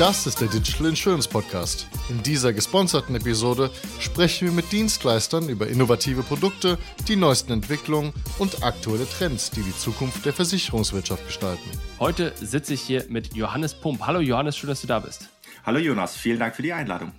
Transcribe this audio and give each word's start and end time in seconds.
Das 0.00 0.26
ist 0.26 0.40
der 0.40 0.48
Digital 0.48 0.88
Insurance 0.88 1.28
Podcast. 1.28 1.86
In 2.08 2.20
dieser 2.20 2.52
gesponserten 2.52 3.14
Episode 3.14 3.70
sprechen 4.00 4.48
wir 4.48 4.52
mit 4.52 4.72
Dienstleistern 4.72 5.48
über 5.48 5.68
innovative 5.68 6.24
Produkte, 6.24 6.78
die 7.06 7.14
neuesten 7.14 7.52
Entwicklungen 7.52 8.12
und 8.40 8.64
aktuelle 8.64 9.08
Trends, 9.08 9.52
die 9.52 9.62
die 9.62 9.76
Zukunft 9.76 10.26
der 10.26 10.32
Versicherungswirtschaft 10.32 11.24
gestalten. 11.24 11.70
Heute 12.00 12.32
sitze 12.34 12.74
ich 12.74 12.80
hier 12.80 13.04
mit 13.08 13.36
Johannes 13.36 13.72
Pump. 13.72 14.04
Hallo 14.04 14.18
Johannes, 14.18 14.56
schön, 14.56 14.68
dass 14.68 14.80
du 14.80 14.88
da 14.88 14.98
bist. 14.98 15.30
Hallo 15.64 15.78
Jonas, 15.78 16.16
vielen 16.16 16.40
Dank 16.40 16.56
für 16.56 16.62
die 16.62 16.72
Einladung. 16.72 17.12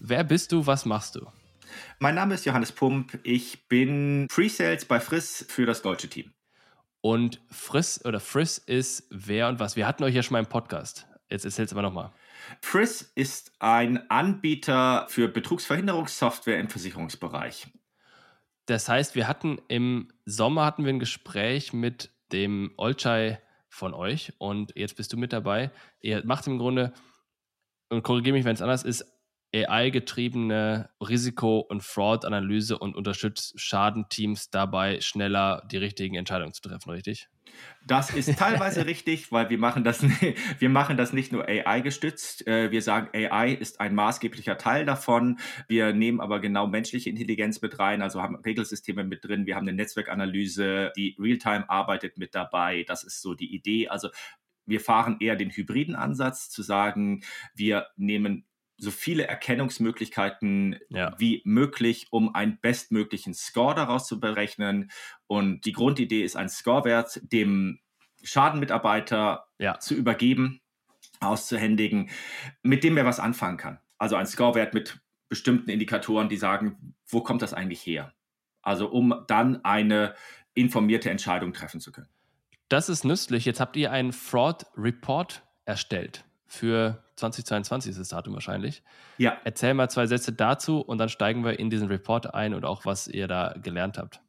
Wer 0.00 0.24
bist 0.24 0.50
du, 0.50 0.66
was 0.66 0.86
machst 0.86 1.14
du? 1.14 1.24
Mein 2.00 2.16
Name 2.16 2.34
ist 2.34 2.44
Johannes 2.44 2.72
Pump. 2.72 3.16
Ich 3.22 3.68
bin 3.68 4.26
Pre-Sales 4.28 4.86
bei 4.86 4.98
Friss 4.98 5.46
für 5.48 5.66
das 5.66 5.82
deutsche 5.82 6.08
Team. 6.08 6.32
Und 7.00 7.40
Friss 7.48 8.04
oder 8.04 8.18
Friss 8.18 8.58
ist 8.58 9.04
wer 9.10 9.46
und 9.46 9.60
was? 9.60 9.76
Wir 9.76 9.86
hatten 9.86 10.02
euch 10.02 10.16
ja 10.16 10.24
schon 10.24 10.32
mal 10.32 10.40
im 10.40 10.46
Podcast. 10.46 11.07
Jetzt 11.30 11.44
erzähl's 11.44 11.72
aber 11.72 11.82
nochmal. 11.82 12.12
Friss 12.62 13.12
ist 13.14 13.52
ein 13.58 14.08
Anbieter 14.10 15.06
für 15.08 15.28
Betrugsverhinderungssoftware 15.28 16.58
im 16.58 16.68
Versicherungsbereich. 16.68 17.68
Das 18.66 18.88
heißt, 18.88 19.14
wir 19.14 19.28
hatten 19.28 19.60
im 19.68 20.08
Sommer 20.24 20.64
hatten 20.64 20.84
wir 20.84 20.92
ein 20.92 20.98
Gespräch 20.98 21.72
mit 21.72 22.10
dem 22.32 22.72
Olcay 22.76 23.38
von 23.68 23.94
euch 23.94 24.32
und 24.38 24.72
jetzt 24.76 24.96
bist 24.96 25.12
du 25.12 25.16
mit 25.16 25.32
dabei. 25.32 25.70
Ihr 26.00 26.24
macht 26.24 26.46
im 26.46 26.58
Grunde, 26.58 26.92
und 27.90 28.02
korrigiere 28.02 28.36
mich, 28.36 28.44
wenn 28.44 28.54
es 28.54 28.62
anders 28.62 28.84
ist, 28.84 29.06
AI-getriebene 29.54 30.90
Risiko- 31.00 31.60
und 31.60 31.82
Fraud-Analyse 31.82 32.78
und 32.78 32.96
unterstützt 32.96 33.58
Schadenteams 33.58 34.50
dabei, 34.50 35.00
schneller 35.00 35.66
die 35.70 35.78
richtigen 35.78 36.16
Entscheidungen 36.16 36.52
zu 36.52 36.62
treffen, 36.62 36.90
richtig? 36.90 37.28
Das 37.86 38.10
ist 38.10 38.38
teilweise 38.38 38.86
richtig, 38.86 39.32
weil 39.32 39.48
wir 39.48 39.58
machen 39.58 39.84
das, 39.84 40.02
wir 40.02 40.68
machen 40.68 40.96
das 40.96 41.12
nicht 41.12 41.32
nur 41.32 41.48
AI 41.48 41.80
gestützt. 41.80 42.46
Äh, 42.46 42.70
wir 42.70 42.82
sagen, 42.82 43.08
AI 43.14 43.52
ist 43.52 43.80
ein 43.80 43.94
maßgeblicher 43.94 44.58
Teil 44.58 44.84
davon. 44.84 45.38
Wir 45.66 45.94
nehmen 45.94 46.20
aber 46.20 46.40
genau 46.40 46.66
menschliche 46.66 47.08
Intelligenz 47.08 47.62
mit 47.62 47.78
rein, 47.78 48.02
also 48.02 48.20
haben 48.22 48.36
Regelsysteme 48.36 49.04
mit 49.04 49.24
drin. 49.24 49.46
Wir 49.46 49.56
haben 49.56 49.66
eine 49.66 49.76
Netzwerkanalyse, 49.76 50.92
die 50.96 51.16
Realtime 51.18 51.68
arbeitet 51.70 52.18
mit 52.18 52.34
dabei. 52.34 52.84
Das 52.86 53.02
ist 53.02 53.22
so 53.22 53.34
die 53.34 53.54
Idee. 53.54 53.88
Also 53.88 54.10
wir 54.66 54.80
fahren 54.80 55.16
eher 55.20 55.36
den 55.36 55.50
hybriden 55.50 55.96
Ansatz, 55.96 56.50
zu 56.50 56.62
sagen, 56.62 57.22
wir 57.54 57.86
nehmen 57.96 58.44
so 58.78 58.90
viele 58.90 59.26
Erkennungsmöglichkeiten 59.26 60.78
ja. 60.88 61.14
wie 61.18 61.42
möglich, 61.44 62.06
um 62.10 62.34
einen 62.34 62.58
bestmöglichen 62.60 63.34
Score 63.34 63.74
daraus 63.74 64.06
zu 64.06 64.20
berechnen. 64.20 64.90
Und 65.26 65.64
die 65.64 65.72
Grundidee 65.72 66.22
ist, 66.22 66.36
einen 66.36 66.48
Scorewert 66.48 67.20
dem 67.22 67.80
Schadenmitarbeiter 68.22 69.46
ja. 69.58 69.78
zu 69.78 69.94
übergeben, 69.94 70.60
auszuhändigen, 71.20 72.10
mit 72.62 72.84
dem 72.84 72.96
er 72.96 73.04
was 73.04 73.20
anfangen 73.20 73.56
kann. 73.56 73.80
Also 73.98 74.16
ein 74.16 74.26
Scorewert 74.26 74.74
mit 74.74 75.00
bestimmten 75.28 75.70
Indikatoren, 75.70 76.28
die 76.28 76.36
sagen, 76.36 76.94
wo 77.06 77.20
kommt 77.20 77.42
das 77.42 77.52
eigentlich 77.52 77.84
her? 77.84 78.14
Also 78.62 78.88
um 78.88 79.24
dann 79.26 79.64
eine 79.64 80.14
informierte 80.54 81.10
Entscheidung 81.10 81.52
treffen 81.52 81.80
zu 81.80 81.92
können. 81.92 82.08
Das 82.68 82.88
ist 82.88 83.04
nützlich. 83.04 83.44
Jetzt 83.44 83.60
habt 83.60 83.76
ihr 83.76 83.90
einen 83.90 84.12
Fraud 84.12 84.66
Report 84.76 85.42
erstellt 85.64 86.24
für 86.46 87.02
2022 87.18 87.90
ist 87.90 88.00
das 88.00 88.08
Datum 88.08 88.34
wahrscheinlich. 88.34 88.82
Ja. 89.18 89.36
Erzähl 89.44 89.74
mal 89.74 89.88
zwei 89.88 90.06
Sätze 90.06 90.32
dazu 90.32 90.80
und 90.80 90.98
dann 90.98 91.08
steigen 91.08 91.44
wir 91.44 91.58
in 91.58 91.70
diesen 91.70 91.88
Report 91.88 92.34
ein 92.34 92.54
und 92.54 92.64
auch, 92.64 92.84
was 92.84 93.08
ihr 93.08 93.28
da 93.28 93.54
gelernt 93.62 93.98
habt. 93.98 94.20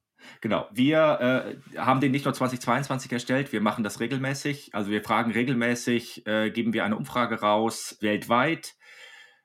Genau, 0.42 0.68
wir 0.72 1.56
äh, 1.76 1.78
haben 1.80 2.02
den 2.02 2.12
nicht 2.12 2.26
nur 2.26 2.34
2022 2.34 3.12
erstellt, 3.12 3.52
wir 3.52 3.62
machen 3.62 3.84
das 3.84 4.00
regelmäßig. 4.00 4.74
Also 4.74 4.92
wir 4.92 5.04
fragen 5.04 5.32
regelmäßig, 5.32 6.28
äh, 6.28 6.52
geben 6.52 6.74
wir 6.74 6.84
eine 6.86 6.98
Umfrage 6.98 7.40
raus 7.40 7.98
weltweit. 8.02 8.76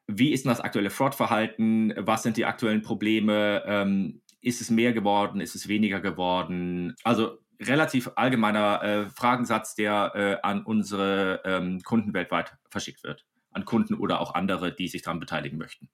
Wie 0.06 0.32
ist 0.32 0.44
denn 0.44 0.50
das 0.50 0.60
aktuelle 0.60 0.90
Fraud-Verhalten? 0.90 1.94
Was 1.96 2.22
sind 2.22 2.36
die 2.36 2.44
aktuellen 2.44 2.82
Probleme? 2.82 3.62
Ähm, 3.66 4.20
ist 4.40 4.60
es 4.60 4.70
mehr 4.70 4.92
geworden? 4.92 5.40
Ist 5.40 5.54
es 5.54 5.68
weniger 5.68 6.00
geworden? 6.00 6.94
Also 7.04 7.38
relativ 7.60 8.10
allgemeiner 8.16 8.82
äh, 8.82 9.08
Fragensatz, 9.08 9.74
der 9.74 10.12
äh, 10.14 10.36
an 10.46 10.64
unsere 10.64 11.40
ähm, 11.44 11.80
Kunden 11.82 12.12
weltweit 12.12 12.54
verschickt 12.68 13.02
wird. 13.04 13.24
An 13.54 13.64
Kunden 13.64 13.94
oder 13.94 14.20
auch 14.20 14.34
andere, 14.34 14.74
die 14.74 14.88
sich 14.88 15.02
daran 15.02 15.20
beteiligen 15.20 15.58
möchten. 15.58 15.88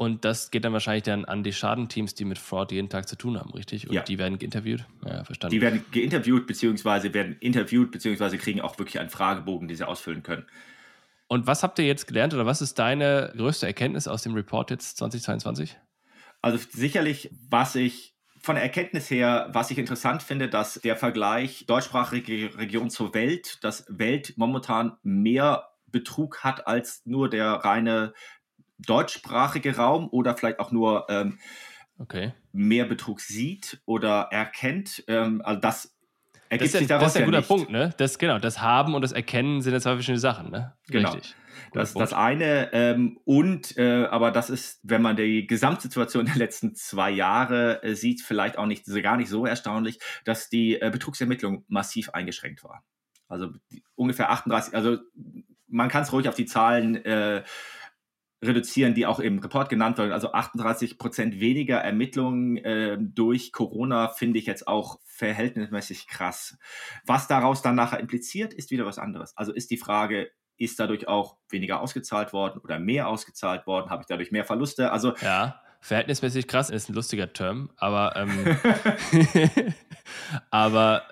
Und 0.00 0.24
das 0.24 0.50
geht 0.50 0.64
dann 0.64 0.72
wahrscheinlich 0.72 1.02
dann 1.02 1.26
an 1.26 1.42
die 1.42 1.52
Schadenteams, 1.52 2.14
die 2.14 2.24
mit 2.24 2.38
Fraud 2.38 2.72
jeden 2.72 2.88
Tag 2.88 3.06
zu 3.06 3.16
tun 3.16 3.38
haben, 3.38 3.50
richtig? 3.50 3.86
Und 3.86 3.94
ja. 3.94 4.02
die 4.02 4.16
werden 4.16 4.38
geinterviewt? 4.38 4.86
Ja, 5.04 5.24
verstanden. 5.24 5.52
Die 5.54 5.60
werden 5.60 5.84
geinterviewt, 5.92 6.46
beziehungsweise 6.46 7.12
werden 7.12 7.36
interviewt, 7.40 7.90
beziehungsweise 7.90 8.38
kriegen 8.38 8.62
auch 8.62 8.78
wirklich 8.78 8.98
einen 8.98 9.10
Fragebogen, 9.10 9.68
den 9.68 9.76
sie 9.76 9.86
ausfüllen 9.86 10.22
können. 10.22 10.46
Und 11.28 11.46
was 11.46 11.62
habt 11.62 11.78
ihr 11.78 11.84
jetzt 11.84 12.06
gelernt 12.06 12.32
oder 12.32 12.46
was 12.46 12.62
ist 12.62 12.78
deine 12.78 13.32
größte 13.36 13.66
Erkenntnis 13.66 14.08
aus 14.08 14.22
dem 14.22 14.32
Report 14.32 14.70
jetzt 14.70 14.96
2022? 14.96 15.78
Also 16.40 16.58
sicherlich, 16.70 17.30
was 17.50 17.74
ich 17.74 18.16
von 18.40 18.54
der 18.54 18.64
Erkenntnis 18.64 19.10
her, 19.10 19.50
was 19.52 19.70
ich 19.70 19.76
interessant 19.76 20.22
finde, 20.22 20.48
dass 20.48 20.80
der 20.82 20.96
Vergleich 20.96 21.66
deutschsprachige 21.66 22.56
Region 22.56 22.88
zur 22.88 23.12
Welt, 23.12 23.62
dass 23.62 23.84
Welt 23.90 24.32
momentan 24.36 24.96
mehr 25.02 25.69
Betrug 25.90 26.44
hat 26.44 26.66
als 26.66 27.02
nur 27.04 27.28
der 27.28 27.52
reine 27.52 28.12
deutschsprachige 28.78 29.76
Raum 29.76 30.08
oder 30.10 30.36
vielleicht 30.36 30.58
auch 30.58 30.72
nur 30.72 31.06
ähm, 31.08 31.38
okay. 31.98 32.32
mehr 32.52 32.84
Betrug 32.86 33.20
sieht 33.20 33.80
oder 33.84 34.28
erkennt. 34.30 35.04
Ähm, 35.06 35.42
also 35.44 35.60
das 35.60 35.96
ergibt 36.48 36.68
das 36.68 36.74
ist, 36.74 36.78
sich 36.78 36.88
daraus 36.88 37.04
Das 37.04 37.12
ist 37.12 37.16
ein 37.16 37.20
ja 37.20 37.26
guter 37.26 37.38
nicht. 37.38 37.48
Punkt, 37.48 37.70
ne? 37.70 37.94
Das, 37.98 38.18
genau, 38.18 38.38
das 38.38 38.60
Haben 38.60 38.94
und 38.94 39.02
das 39.02 39.12
Erkennen 39.12 39.60
sind 39.60 39.72
ja 39.72 39.80
zwei 39.80 39.92
verschiedene 39.92 40.18
Sachen, 40.18 40.50
ne? 40.50 40.74
Genau. 40.88 41.12
Richtig. 41.12 41.36
Das 41.72 41.94
das 41.94 42.12
eine. 42.12 42.72
Ähm, 42.72 43.18
und, 43.24 43.76
äh, 43.76 44.06
aber 44.06 44.30
das 44.30 44.50
ist, 44.50 44.80
wenn 44.82 45.02
man 45.02 45.16
die 45.16 45.46
Gesamtsituation 45.46 46.24
der 46.26 46.36
letzten 46.36 46.74
zwei 46.74 47.10
Jahre 47.10 47.82
äh, 47.82 47.94
sieht, 47.94 48.22
vielleicht 48.22 48.58
auch 48.58 48.66
nicht, 48.66 48.86
gar 49.02 49.16
nicht 49.16 49.28
so 49.28 49.46
erstaunlich, 49.46 49.98
dass 50.24 50.48
die 50.48 50.80
äh, 50.80 50.90
Betrugsermittlung 50.90 51.64
massiv 51.68 52.10
eingeschränkt 52.10 52.64
war. 52.64 52.82
Also 53.28 53.52
ungefähr 53.94 54.30
38, 54.30 54.74
also 54.74 54.98
man 55.70 55.88
kann 55.88 56.02
es 56.02 56.12
ruhig 56.12 56.28
auf 56.28 56.34
die 56.34 56.46
Zahlen 56.46 56.96
äh, 57.04 57.42
reduzieren, 58.42 58.94
die 58.94 59.06
auch 59.06 59.20
im 59.20 59.38
Report 59.38 59.68
genannt 59.68 59.98
werden. 59.98 60.12
Also 60.12 60.32
38 60.32 60.98
Prozent 60.98 61.40
weniger 61.40 61.78
Ermittlungen 61.78 62.56
äh, 62.58 62.96
durch 62.98 63.52
Corona 63.52 64.08
finde 64.08 64.38
ich 64.38 64.46
jetzt 64.46 64.66
auch 64.66 64.98
verhältnismäßig 65.04 66.06
krass. 66.06 66.58
Was 67.04 67.28
daraus 67.28 67.60
dann 67.60 67.74
nachher 67.74 68.00
impliziert, 68.00 68.54
ist 68.54 68.70
wieder 68.70 68.86
was 68.86 68.98
anderes. 68.98 69.36
Also 69.36 69.52
ist 69.52 69.70
die 69.70 69.76
Frage, 69.76 70.30
ist 70.56 70.80
dadurch 70.80 71.08
auch 71.08 71.36
weniger 71.50 71.80
ausgezahlt 71.80 72.32
worden 72.32 72.60
oder 72.60 72.78
mehr 72.78 73.08
ausgezahlt 73.08 73.66
worden? 73.66 73.90
Habe 73.90 74.02
ich 74.02 74.06
dadurch 74.06 74.30
mehr 74.30 74.44
Verluste? 74.44 74.90
Also 74.90 75.14
ja, 75.20 75.60
verhältnismäßig 75.80 76.46
krass 76.46 76.70
ist 76.70 76.88
ein 76.88 76.94
lustiger 76.94 77.32
Term, 77.32 77.70
aber 77.76 78.16
ähm, 78.16 78.56
aber 80.50 81.02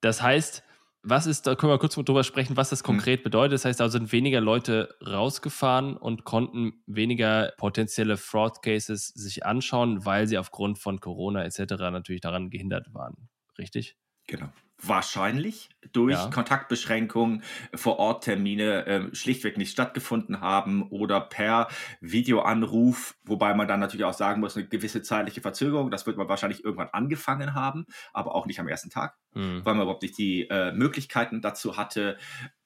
das 0.00 0.22
heißt, 0.22 0.62
was 1.08 1.26
ist, 1.26 1.46
da 1.46 1.54
können 1.54 1.72
wir 1.72 1.78
kurz 1.78 1.94
drüber 1.94 2.24
sprechen, 2.24 2.56
was 2.56 2.70
das 2.70 2.82
mhm. 2.82 2.86
konkret 2.86 3.22
bedeutet. 3.22 3.54
Das 3.54 3.64
heißt, 3.64 3.80
da 3.80 3.88
sind 3.88 4.12
weniger 4.12 4.40
Leute 4.40 4.94
rausgefahren 5.06 5.96
und 5.96 6.24
konnten 6.24 6.82
weniger 6.86 7.52
potenzielle 7.56 8.16
Fraud 8.16 8.62
Cases 8.62 9.08
sich 9.08 9.46
anschauen, 9.46 10.04
weil 10.04 10.26
sie 10.26 10.36
aufgrund 10.36 10.78
von 10.78 11.00
Corona 11.00 11.44
etc. 11.44 11.74
natürlich 11.78 12.20
daran 12.20 12.50
gehindert 12.50 12.92
waren. 12.92 13.28
Richtig? 13.58 13.96
Genau 14.26 14.50
wahrscheinlich 14.82 15.70
durch 15.92 16.14
ja. 16.14 16.30
Kontaktbeschränkungen 16.30 17.42
vor 17.74 17.98
Ort 17.98 18.24
Termine 18.24 18.86
äh, 18.86 19.14
schlichtweg 19.14 19.56
nicht 19.56 19.72
stattgefunden 19.72 20.40
haben 20.40 20.88
oder 20.90 21.20
per 21.20 21.68
Videoanruf, 22.00 23.16
wobei 23.24 23.54
man 23.54 23.68
dann 23.68 23.80
natürlich 23.80 24.04
auch 24.04 24.12
sagen 24.14 24.40
muss, 24.40 24.56
eine 24.56 24.66
gewisse 24.66 25.02
zeitliche 25.02 25.40
Verzögerung, 25.40 25.90
das 25.90 26.06
wird 26.06 26.16
man 26.16 26.28
wahrscheinlich 26.28 26.64
irgendwann 26.64 26.90
angefangen 26.92 27.54
haben, 27.54 27.86
aber 28.12 28.34
auch 28.34 28.46
nicht 28.46 28.60
am 28.60 28.68
ersten 28.68 28.90
Tag, 28.90 29.16
mhm. 29.34 29.64
weil 29.64 29.74
man 29.74 29.84
überhaupt 29.84 30.02
nicht 30.02 30.18
die 30.18 30.48
äh, 30.48 30.72
Möglichkeiten 30.72 31.40
dazu 31.40 31.76
hatte. 31.76 32.18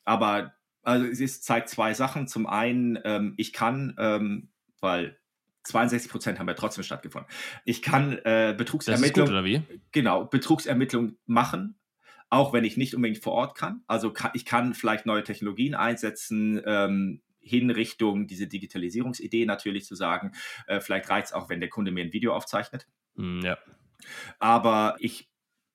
Aber 0.05 0.55
also 0.83 1.07
es 1.07 1.43
zeigt 1.43 1.69
zwei 1.69 1.95
Sachen. 1.95 2.27
Zum 2.27 2.47
einen, 2.47 2.99
ähm, 3.05 3.35
ich 3.37 3.53
kann, 3.53 3.95
ähm, 3.99 4.51
weil 4.81 5.20
62 5.65 6.11
Prozent 6.11 6.39
haben 6.39 6.49
ja 6.49 6.55
trotzdem 6.55 6.85
stattgefunden. 6.85 7.31
Ich 7.65 7.83
kann 7.83 8.19
äh, 8.25 8.55
Betrugsermittlung, 8.57 9.65
genau 9.93 10.25
Betrugsermittlung 10.25 11.17
machen 11.27 11.77
auch 12.31 12.53
wenn 12.53 12.65
ich 12.65 12.77
nicht 12.77 12.95
unbedingt 12.95 13.23
vor 13.23 13.33
Ort 13.33 13.57
kann. 13.57 13.83
Also 13.89 14.13
kann, 14.13 14.31
ich 14.35 14.45
kann 14.45 14.73
vielleicht 14.73 15.05
neue 15.05 15.25
Technologien 15.25 15.75
einsetzen, 15.75 16.63
ähm, 16.65 17.23
hin 17.41 17.71
Richtung 17.71 18.27
diese 18.29 18.47
Digitalisierungsidee 18.47 19.47
natürlich 19.47 19.85
zu 19.85 19.95
sagen, 19.97 20.33
äh, 20.67 20.81
vielleicht 20.81 21.09
reicht 21.11 21.27
es 21.29 21.33
auch, 21.33 21.49
wenn 21.49 21.61
der 21.61 21.69
Kunde 21.69 21.91
mir 21.91 22.05
ein 22.05 22.13
Video 22.13 22.35
aufzeichnet. 22.35 22.87
Mm, 23.15 23.41
ja. 23.41 23.59
Aber 24.39 24.97
ich 25.01 25.29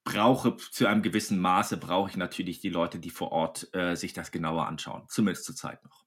brauche 0.05 0.55
zu 0.55 0.85
einem 0.87 1.01
gewissen 1.01 1.39
Maße, 1.39 1.77
brauche 1.77 2.11
ich 2.11 2.17
natürlich 2.17 2.59
die 2.59 2.69
Leute, 2.69 2.99
die 2.99 3.09
vor 3.09 3.31
Ort 3.31 3.67
äh, 3.73 3.95
sich 3.95 4.13
das 4.13 4.31
genauer 4.31 4.67
anschauen, 4.67 5.03
zumindest 5.09 5.45
zur 5.45 5.55
Zeit 5.55 5.83
noch. 5.83 6.04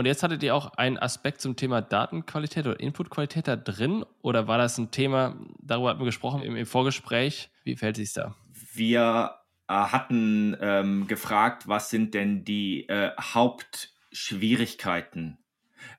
Und 0.00 0.06
jetzt 0.06 0.22
hattet 0.22 0.42
ihr 0.42 0.54
auch 0.54 0.72
einen 0.78 0.96
Aspekt 0.96 1.42
zum 1.42 1.56
Thema 1.56 1.82
Datenqualität 1.82 2.66
oder 2.66 2.80
Inputqualität 2.80 3.46
da 3.46 3.56
drin? 3.56 4.02
Oder 4.22 4.48
war 4.48 4.56
das 4.56 4.78
ein 4.78 4.90
Thema, 4.90 5.36
darüber 5.60 5.90
hatten 5.90 6.00
wir 6.00 6.06
gesprochen 6.06 6.40
im, 6.40 6.56
im 6.56 6.64
Vorgespräch? 6.64 7.50
Wie 7.64 7.76
fällt 7.76 7.98
es 7.98 8.14
sich 8.14 8.14
da? 8.14 8.34
Wir 8.72 9.34
äh, 9.68 9.74
hatten 9.74 10.56
ähm, 10.58 11.06
gefragt, 11.06 11.68
was 11.68 11.90
sind 11.90 12.14
denn 12.14 12.46
die 12.46 12.88
äh, 12.88 13.10
Haupt 13.34 13.92
Schwierigkeiten, 14.10 15.36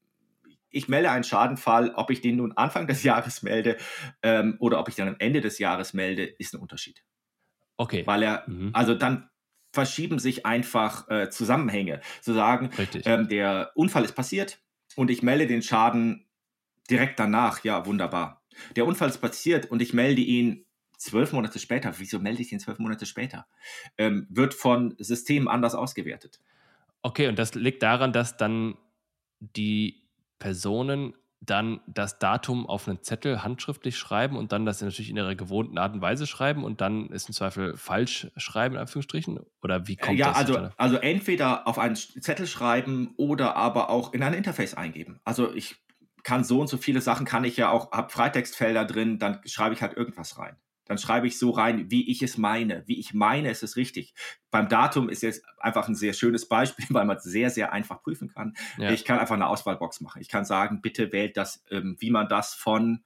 ich 0.73 0.89
melde 0.89 1.11
einen 1.11 1.23
Schadenfall, 1.23 1.91
ob 1.95 2.09
ich 2.09 2.19
den 2.19 2.37
nun 2.37 2.51
Anfang 2.53 2.87
des 2.87 3.03
Jahres 3.03 3.43
melde 3.43 3.77
ähm, 4.21 4.57
oder 4.59 4.79
ob 4.79 4.89
ich 4.89 4.95
dann 4.95 5.07
am 5.07 5.15
Ende 5.19 5.39
des 5.39 5.59
Jahres 5.59 5.93
melde, 5.93 6.25
ist 6.25 6.53
ein 6.53 6.59
Unterschied. 6.59 7.03
Okay. 7.77 8.05
Weil 8.05 8.23
er, 8.23 8.43
mhm. 8.47 8.71
also 8.73 8.93
dann 8.93 9.29
verschieben 9.71 10.19
sich 10.19 10.45
einfach 10.45 11.09
äh, 11.09 11.29
Zusammenhänge. 11.29 12.01
Zu 12.21 12.33
sagen, 12.33 12.69
ähm, 13.05 13.27
der 13.27 13.71
Unfall 13.75 14.03
ist 14.03 14.13
passiert 14.13 14.59
und 14.95 15.09
ich 15.09 15.23
melde 15.23 15.47
den 15.47 15.61
Schaden 15.63 16.27
direkt 16.89 17.19
danach. 17.19 17.63
Ja, 17.63 17.85
wunderbar. 17.85 18.45
Der 18.75 18.85
Unfall 18.85 19.09
ist 19.09 19.17
passiert 19.19 19.71
und 19.71 19.81
ich 19.81 19.93
melde 19.93 20.21
ihn 20.21 20.65
zwölf 20.97 21.33
Monate 21.33 21.57
später. 21.57 21.93
Wieso 21.97 22.19
melde 22.19 22.41
ich 22.41 22.51
ihn 22.51 22.59
zwölf 22.59 22.77
Monate 22.77 23.05
später? 23.05 23.47
Ähm, 23.97 24.27
wird 24.29 24.53
von 24.53 24.95
Systemen 24.99 25.47
anders 25.47 25.73
ausgewertet. 25.73 26.39
Okay, 27.01 27.27
und 27.27 27.37
das 27.37 27.55
liegt 27.55 27.81
daran, 27.81 28.13
dass 28.13 28.37
dann 28.37 28.77
die 29.39 30.02
Personen 30.43 31.13
dann 31.39 31.79
das 31.87 32.19
Datum 32.19 32.67
auf 32.67 32.87
einen 32.87 33.01
Zettel 33.01 33.43
handschriftlich 33.43 33.97
schreiben 33.97 34.35
und 34.35 34.51
dann 34.51 34.65
das 34.65 34.81
natürlich 34.81 35.09
in 35.09 35.15
ihrer 35.15 35.35
gewohnten 35.35 35.77
Art 35.77 35.93
und 35.93 36.01
Weise 36.01 36.27
schreiben 36.27 36.65
und 36.65 36.81
dann 36.81 37.07
ist 37.07 37.29
im 37.29 37.33
Zweifel 37.33 37.77
falsch 37.77 38.27
schreiben, 38.35 38.75
in 38.75 38.81
Anführungsstrichen? 38.81 39.39
Oder 39.61 39.87
wie 39.87 39.95
kommt 39.95 40.19
ja, 40.19 40.33
das? 40.33 40.49
Ja, 40.49 40.55
also, 40.55 40.69
also 40.75 40.97
entweder 40.97 41.65
auf 41.65 41.79
einen 41.79 41.95
Zettel 41.95 42.45
schreiben 42.45 43.13
oder 43.15 43.55
aber 43.55 43.89
auch 43.89 44.13
in 44.13 44.21
ein 44.21 44.33
Interface 44.33 44.73
eingeben. 44.73 45.21
Also 45.23 45.53
ich 45.53 45.77
kann 46.23 46.43
so 46.43 46.59
und 46.59 46.67
so 46.67 46.75
viele 46.75 46.99
Sachen, 46.99 47.25
kann 47.25 47.45
ich 47.45 47.55
ja 47.55 47.69
auch, 47.69 47.91
habe 47.93 48.11
Freitextfelder 48.11 48.83
drin, 48.83 49.17
dann 49.17 49.39
schreibe 49.45 49.75
ich 49.75 49.81
halt 49.81 49.95
irgendwas 49.95 50.37
rein. 50.37 50.57
Dann 50.85 50.97
schreibe 50.97 51.27
ich 51.27 51.39
so 51.39 51.51
rein, 51.51 51.89
wie 51.89 52.09
ich 52.09 52.21
es 52.21 52.37
meine. 52.37 52.83
Wie 52.87 52.99
ich 52.99 53.13
meine, 53.13 53.49
ist 53.49 53.63
es 53.63 53.75
richtig. 53.77 54.13
Beim 54.51 54.67
Datum 54.67 55.09
ist 55.09 55.23
jetzt 55.23 55.43
einfach 55.57 55.87
ein 55.87 55.95
sehr 55.95 56.13
schönes 56.13 56.47
Beispiel, 56.47 56.85
weil 56.89 57.05
man 57.05 57.17
es 57.17 57.23
sehr, 57.23 57.49
sehr 57.49 57.73
einfach 57.73 58.01
prüfen 58.01 58.29
kann. 58.29 58.53
Ja. 58.77 58.91
Ich 58.91 59.05
kann 59.05 59.19
einfach 59.19 59.35
eine 59.35 59.47
Auswahlbox 59.47 60.01
machen. 60.01 60.21
Ich 60.21 60.29
kann 60.29 60.45
sagen, 60.45 60.81
bitte 60.81 61.11
wählt 61.11 61.37
das, 61.37 61.63
ähm, 61.71 61.95
wie 61.99 62.11
man 62.11 62.27
das 62.27 62.53
von 62.53 63.03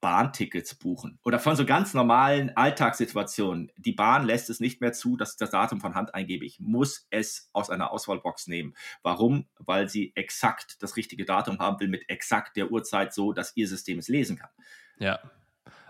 Bahntickets 0.00 0.74
buchen 0.76 1.18
oder 1.24 1.38
von 1.38 1.56
so 1.56 1.66
ganz 1.66 1.92
normalen 1.92 2.56
Alltagssituationen. 2.56 3.70
Die 3.76 3.92
Bahn 3.92 4.24
lässt 4.24 4.48
es 4.48 4.58
nicht 4.58 4.80
mehr 4.80 4.92
zu, 4.92 5.16
dass 5.16 5.32
ich 5.32 5.36
das 5.36 5.50
Datum 5.50 5.80
von 5.80 5.94
Hand 5.94 6.14
eingebe. 6.14 6.44
Ich 6.44 6.58
muss 6.58 7.06
es 7.10 7.50
aus 7.52 7.70
einer 7.70 7.92
Auswahlbox 7.92 8.46
nehmen. 8.46 8.74
Warum? 9.02 9.46
Weil 9.58 9.88
sie 9.88 10.12
exakt 10.16 10.82
das 10.82 10.96
richtige 10.96 11.26
Datum 11.26 11.58
haben 11.58 11.78
will 11.80 11.88
mit 11.88 12.08
exakt 12.08 12.56
der 12.56 12.72
Uhrzeit 12.72 13.12
so, 13.12 13.32
dass 13.32 13.56
ihr 13.56 13.68
System 13.68 13.98
es 13.98 14.08
lesen 14.08 14.38
kann. 14.38 14.50
Ja. 14.98 15.20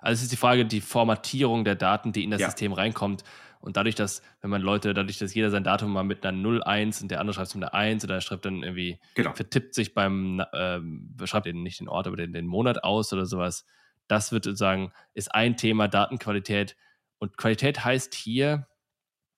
Also 0.01 0.19
es 0.19 0.23
ist 0.23 0.33
die 0.33 0.37
Frage, 0.37 0.65
die 0.65 0.81
Formatierung 0.81 1.65
der 1.65 1.75
Daten, 1.75 2.13
die 2.13 2.25
in 2.25 2.31
das 2.31 2.41
ja. 2.41 2.49
System 2.49 2.73
reinkommt. 2.73 3.25
Und 3.61 3.77
dadurch, 3.77 3.95
dass, 3.95 4.23
wenn 4.41 4.51
man 4.51 4.63
Leute, 4.63 4.95
dadurch, 4.95 5.19
dass 5.19 5.35
jeder 5.35 5.51
sein 5.51 5.65
Datum 5.65 5.93
mal 5.93 6.03
mit 6.03 6.25
einer 6.25 6.37
0, 6.37 6.63
1 6.63 7.03
und 7.03 7.11
der 7.11 7.21
andere 7.21 7.35
schreibt 7.35 7.49
es 7.49 7.55
mit 7.55 7.65
einer 7.65 7.75
1 7.75 8.05
oder 8.05 8.15
er 8.15 8.21
schreibt 8.23 8.47
dann 8.47 8.63
irgendwie, 8.63 8.99
genau. 9.15 9.35
vertippt 9.35 9.75
sich 9.75 9.93
beim, 9.93 10.43
ähm, 10.55 11.15
schreibt 11.25 11.47
eben 11.47 11.63
nicht 11.63 11.81
den 11.81 11.89
Ort, 11.89 12.07
aber 12.07 12.17
den, 12.17 12.33
den 12.33 12.47
Monat 12.47 12.85
aus 12.85 13.13
oder 13.13 13.27
sowas. 13.27 13.67
Das 14.09 14.33
wird 14.33 14.45
sozusagen, 14.45 14.93
ist 15.13 15.35
ein 15.35 15.57
Thema 15.59 15.89
Datenqualität. 15.89 16.77
Und 17.19 17.37
Qualität 17.37 17.85
heißt 17.85 18.15
hier, 18.15 18.67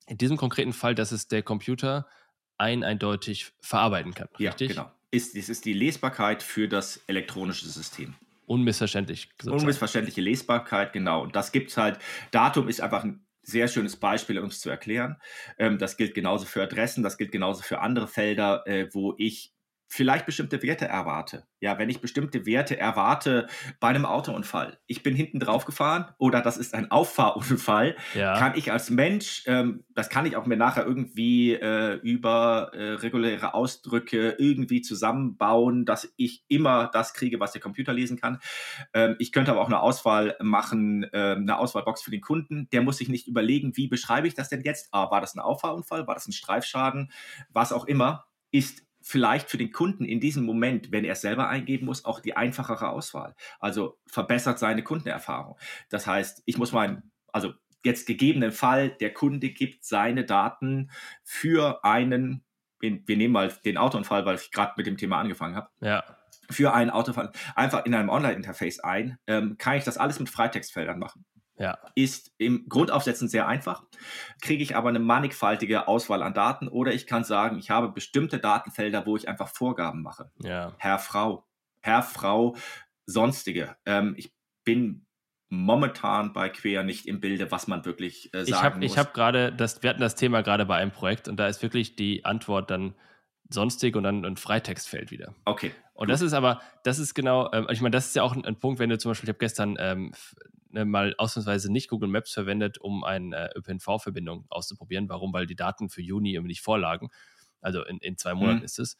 in 0.06 0.18
diesem 0.18 0.36
konkreten 0.36 0.72
Fall, 0.72 0.94
dass 0.94 1.10
es 1.10 1.26
der 1.26 1.42
Computer 1.42 2.06
ein 2.58 2.84
eindeutig 2.84 3.52
verarbeiten 3.60 4.14
kann. 4.14 4.28
Ja, 4.38 4.50
richtig? 4.50 4.68
genau. 4.68 4.90
Ist, 5.10 5.34
es 5.34 5.48
ist 5.48 5.64
die 5.64 5.72
Lesbarkeit 5.74 6.42
für 6.42 6.68
das 6.68 6.98
elektronische 7.06 7.66
System. 7.68 8.14
Unmissverständlich. 8.52 9.30
Sozusagen. 9.38 9.60
Unmissverständliche 9.60 10.20
Lesbarkeit, 10.20 10.92
genau. 10.92 11.22
Und 11.22 11.34
das 11.34 11.52
gibt 11.52 11.70
es 11.70 11.78
halt. 11.78 11.98
Datum 12.32 12.68
ist 12.68 12.82
einfach 12.82 13.02
ein 13.02 13.24
sehr 13.42 13.66
schönes 13.66 13.96
Beispiel, 13.96 14.38
um 14.38 14.48
es 14.48 14.60
zu 14.60 14.68
erklären. 14.68 15.16
Ähm, 15.58 15.78
das 15.78 15.96
gilt 15.96 16.14
genauso 16.14 16.44
für 16.44 16.62
Adressen, 16.62 17.02
das 17.02 17.16
gilt 17.16 17.32
genauso 17.32 17.62
für 17.62 17.80
andere 17.80 18.08
Felder, 18.08 18.66
äh, 18.66 18.88
wo 18.92 19.14
ich 19.16 19.54
vielleicht 19.92 20.24
bestimmte 20.24 20.62
Werte 20.62 20.88
erwarte. 20.88 21.44
Ja, 21.60 21.78
wenn 21.78 21.90
ich 21.90 22.00
bestimmte 22.00 22.46
Werte 22.46 22.78
erwarte 22.78 23.46
bei 23.78 23.88
einem 23.88 24.06
Autounfall, 24.06 24.78
ich 24.86 25.02
bin 25.02 25.14
hinten 25.14 25.38
drauf 25.38 25.66
gefahren 25.66 26.06
oder 26.16 26.40
das 26.40 26.56
ist 26.56 26.72
ein 26.72 26.90
Auffahrunfall, 26.90 27.96
ja. 28.14 28.38
kann 28.38 28.54
ich 28.56 28.72
als 28.72 28.88
Mensch, 28.88 29.42
ähm, 29.46 29.84
das 29.90 30.08
kann 30.08 30.24
ich 30.24 30.36
auch 30.36 30.46
mir 30.46 30.56
nachher 30.56 30.86
irgendwie 30.86 31.52
äh, 31.52 31.96
über 31.96 32.70
äh, 32.72 32.94
reguläre 32.94 33.52
Ausdrücke 33.52 34.36
irgendwie 34.38 34.80
zusammenbauen, 34.80 35.84
dass 35.84 36.10
ich 36.16 36.42
immer 36.48 36.90
das 36.90 37.12
kriege, 37.12 37.38
was 37.38 37.52
der 37.52 37.60
Computer 37.60 37.92
lesen 37.92 38.18
kann. 38.18 38.38
Ähm, 38.94 39.16
ich 39.18 39.30
könnte 39.30 39.50
aber 39.50 39.60
auch 39.60 39.66
eine 39.66 39.80
Auswahl 39.80 40.36
machen, 40.40 41.04
äh, 41.12 41.34
eine 41.36 41.58
Auswahlbox 41.58 42.00
für 42.00 42.10
den 42.10 42.22
Kunden. 42.22 42.66
Der 42.72 42.80
muss 42.80 42.96
sich 42.96 43.10
nicht 43.10 43.28
überlegen, 43.28 43.76
wie 43.76 43.88
beschreibe 43.88 44.26
ich 44.26 44.34
das 44.34 44.48
denn 44.48 44.62
jetzt? 44.62 44.88
Ah, 44.92 45.10
war 45.10 45.20
das 45.20 45.34
ein 45.34 45.40
Auffahrunfall? 45.40 46.06
War 46.06 46.14
das 46.14 46.26
ein 46.26 46.32
Streifschaden? 46.32 47.12
Was 47.50 47.72
auch 47.72 47.84
immer, 47.84 48.24
ist 48.52 48.86
vielleicht 49.02 49.50
für 49.50 49.58
den 49.58 49.72
Kunden 49.72 50.04
in 50.04 50.20
diesem 50.20 50.44
Moment, 50.44 50.92
wenn 50.92 51.04
er 51.04 51.12
es 51.12 51.20
selber 51.20 51.48
eingeben 51.48 51.86
muss, 51.86 52.04
auch 52.04 52.20
die 52.20 52.36
einfachere 52.36 52.90
Auswahl. 52.90 53.34
Also 53.60 53.98
verbessert 54.06 54.58
seine 54.58 54.82
Kundenerfahrung. 54.82 55.58
Das 55.90 56.06
heißt, 56.06 56.42
ich 56.46 56.58
muss 56.58 56.72
mein, 56.72 57.10
also 57.32 57.52
jetzt 57.84 58.06
gegebenen 58.06 58.52
Fall, 58.52 58.90
der 58.90 59.12
Kunde 59.12 59.50
gibt 59.50 59.84
seine 59.84 60.24
Daten 60.24 60.90
für 61.24 61.84
einen, 61.84 62.44
wir 62.80 63.16
nehmen 63.16 63.32
mal 63.32 63.52
den 63.64 63.76
Autounfall, 63.76 64.24
weil 64.24 64.36
ich 64.36 64.50
gerade 64.50 64.74
mit 64.76 64.86
dem 64.86 64.96
Thema 64.96 65.18
angefangen 65.18 65.56
habe. 65.56 65.68
Ja. 65.80 66.04
Für 66.50 66.74
einen 66.74 66.90
Autounfall 66.90 67.32
einfach 67.54 67.84
in 67.86 67.94
einem 67.94 68.08
Online-Interface 68.08 68.80
ein, 68.80 69.18
ähm, 69.26 69.56
kann 69.58 69.76
ich 69.76 69.84
das 69.84 69.98
alles 69.98 70.18
mit 70.18 70.28
Freitextfeldern 70.28 70.98
machen. 70.98 71.24
Ja. 71.62 71.78
Ist 71.94 72.32
im 72.38 72.68
Grundaufsetzen 72.68 73.28
sehr 73.28 73.46
einfach, 73.46 73.84
kriege 74.40 74.64
ich 74.64 74.74
aber 74.74 74.88
eine 74.88 74.98
mannigfaltige 74.98 75.86
Auswahl 75.86 76.22
an 76.24 76.34
Daten 76.34 76.66
oder 76.66 76.92
ich 76.92 77.06
kann 77.06 77.22
sagen, 77.22 77.56
ich 77.56 77.70
habe 77.70 77.92
bestimmte 77.92 78.40
Datenfelder, 78.40 79.06
wo 79.06 79.16
ich 79.16 79.28
einfach 79.28 79.48
Vorgaben 79.48 80.02
mache. 80.02 80.32
Ja. 80.42 80.74
Herr, 80.78 80.98
Frau, 80.98 81.46
Herr, 81.80 82.02
Frau, 82.02 82.56
sonstige. 83.06 83.76
Ähm, 83.86 84.14
ich 84.16 84.34
bin 84.64 85.06
momentan 85.48 86.32
bei 86.32 86.48
Quer 86.48 86.82
nicht 86.82 87.06
im 87.06 87.20
Bilde, 87.20 87.52
was 87.52 87.68
man 87.68 87.84
wirklich 87.84 88.34
äh, 88.34 88.38
sagen 88.38 88.48
ich 88.48 88.54
hab, 88.62 88.76
muss. 88.76 88.84
Ich 88.84 88.98
habe 88.98 89.10
gerade, 89.12 89.54
wir 89.56 89.90
hatten 89.90 90.00
das 90.00 90.16
Thema 90.16 90.42
gerade 90.42 90.66
bei 90.66 90.76
einem 90.78 90.90
Projekt 90.90 91.28
und 91.28 91.36
da 91.36 91.46
ist 91.46 91.62
wirklich 91.62 91.94
die 91.94 92.24
Antwort 92.24 92.72
dann 92.72 92.94
sonstig 93.50 93.94
und 93.94 94.02
dann 94.02 94.24
ein 94.24 94.36
Freitextfeld 94.36 95.12
wieder. 95.12 95.34
Okay. 95.44 95.72
Und 95.94 96.06
gut. 96.06 96.10
das 96.10 96.22
ist 96.22 96.32
aber, 96.32 96.60
das 96.82 96.98
ist 96.98 97.14
genau, 97.14 97.52
ähm, 97.52 97.66
ich 97.70 97.80
meine, 97.80 97.92
das 97.92 98.06
ist 98.06 98.16
ja 98.16 98.22
auch 98.22 98.34
ein, 98.34 98.44
ein, 98.44 98.58
Punkt, 98.58 98.80
wenn 98.80 98.90
du 98.90 98.98
zum 98.98 99.10
Beispiel, 99.10 99.28
ich 99.28 99.34
habe 99.34 99.38
gestern 99.38 99.76
ähm, 99.78 100.12
ne, 100.72 100.84
mal 100.84 101.14
ausnahmsweise 101.18 101.70
nicht 101.70 101.88
Google 101.88 102.08
Maps 102.08 102.32
verwendet, 102.32 102.78
um 102.78 103.04
eine 103.04 103.50
äh, 103.50 103.58
ÖPNV-Verbindung 103.58 104.46
auszuprobieren. 104.48 105.08
Warum? 105.08 105.32
Weil 105.32 105.46
die 105.46 105.56
Daten 105.56 105.88
für 105.88 106.02
Juni 106.02 106.34
immer 106.34 106.46
nicht 106.46 106.62
vorlagen. 106.62 107.10
Also 107.60 107.84
in, 107.84 107.98
in 107.98 108.16
zwei 108.16 108.34
Monaten 108.34 108.58
mhm. 108.58 108.64
ist 108.64 108.78
es. 108.78 108.98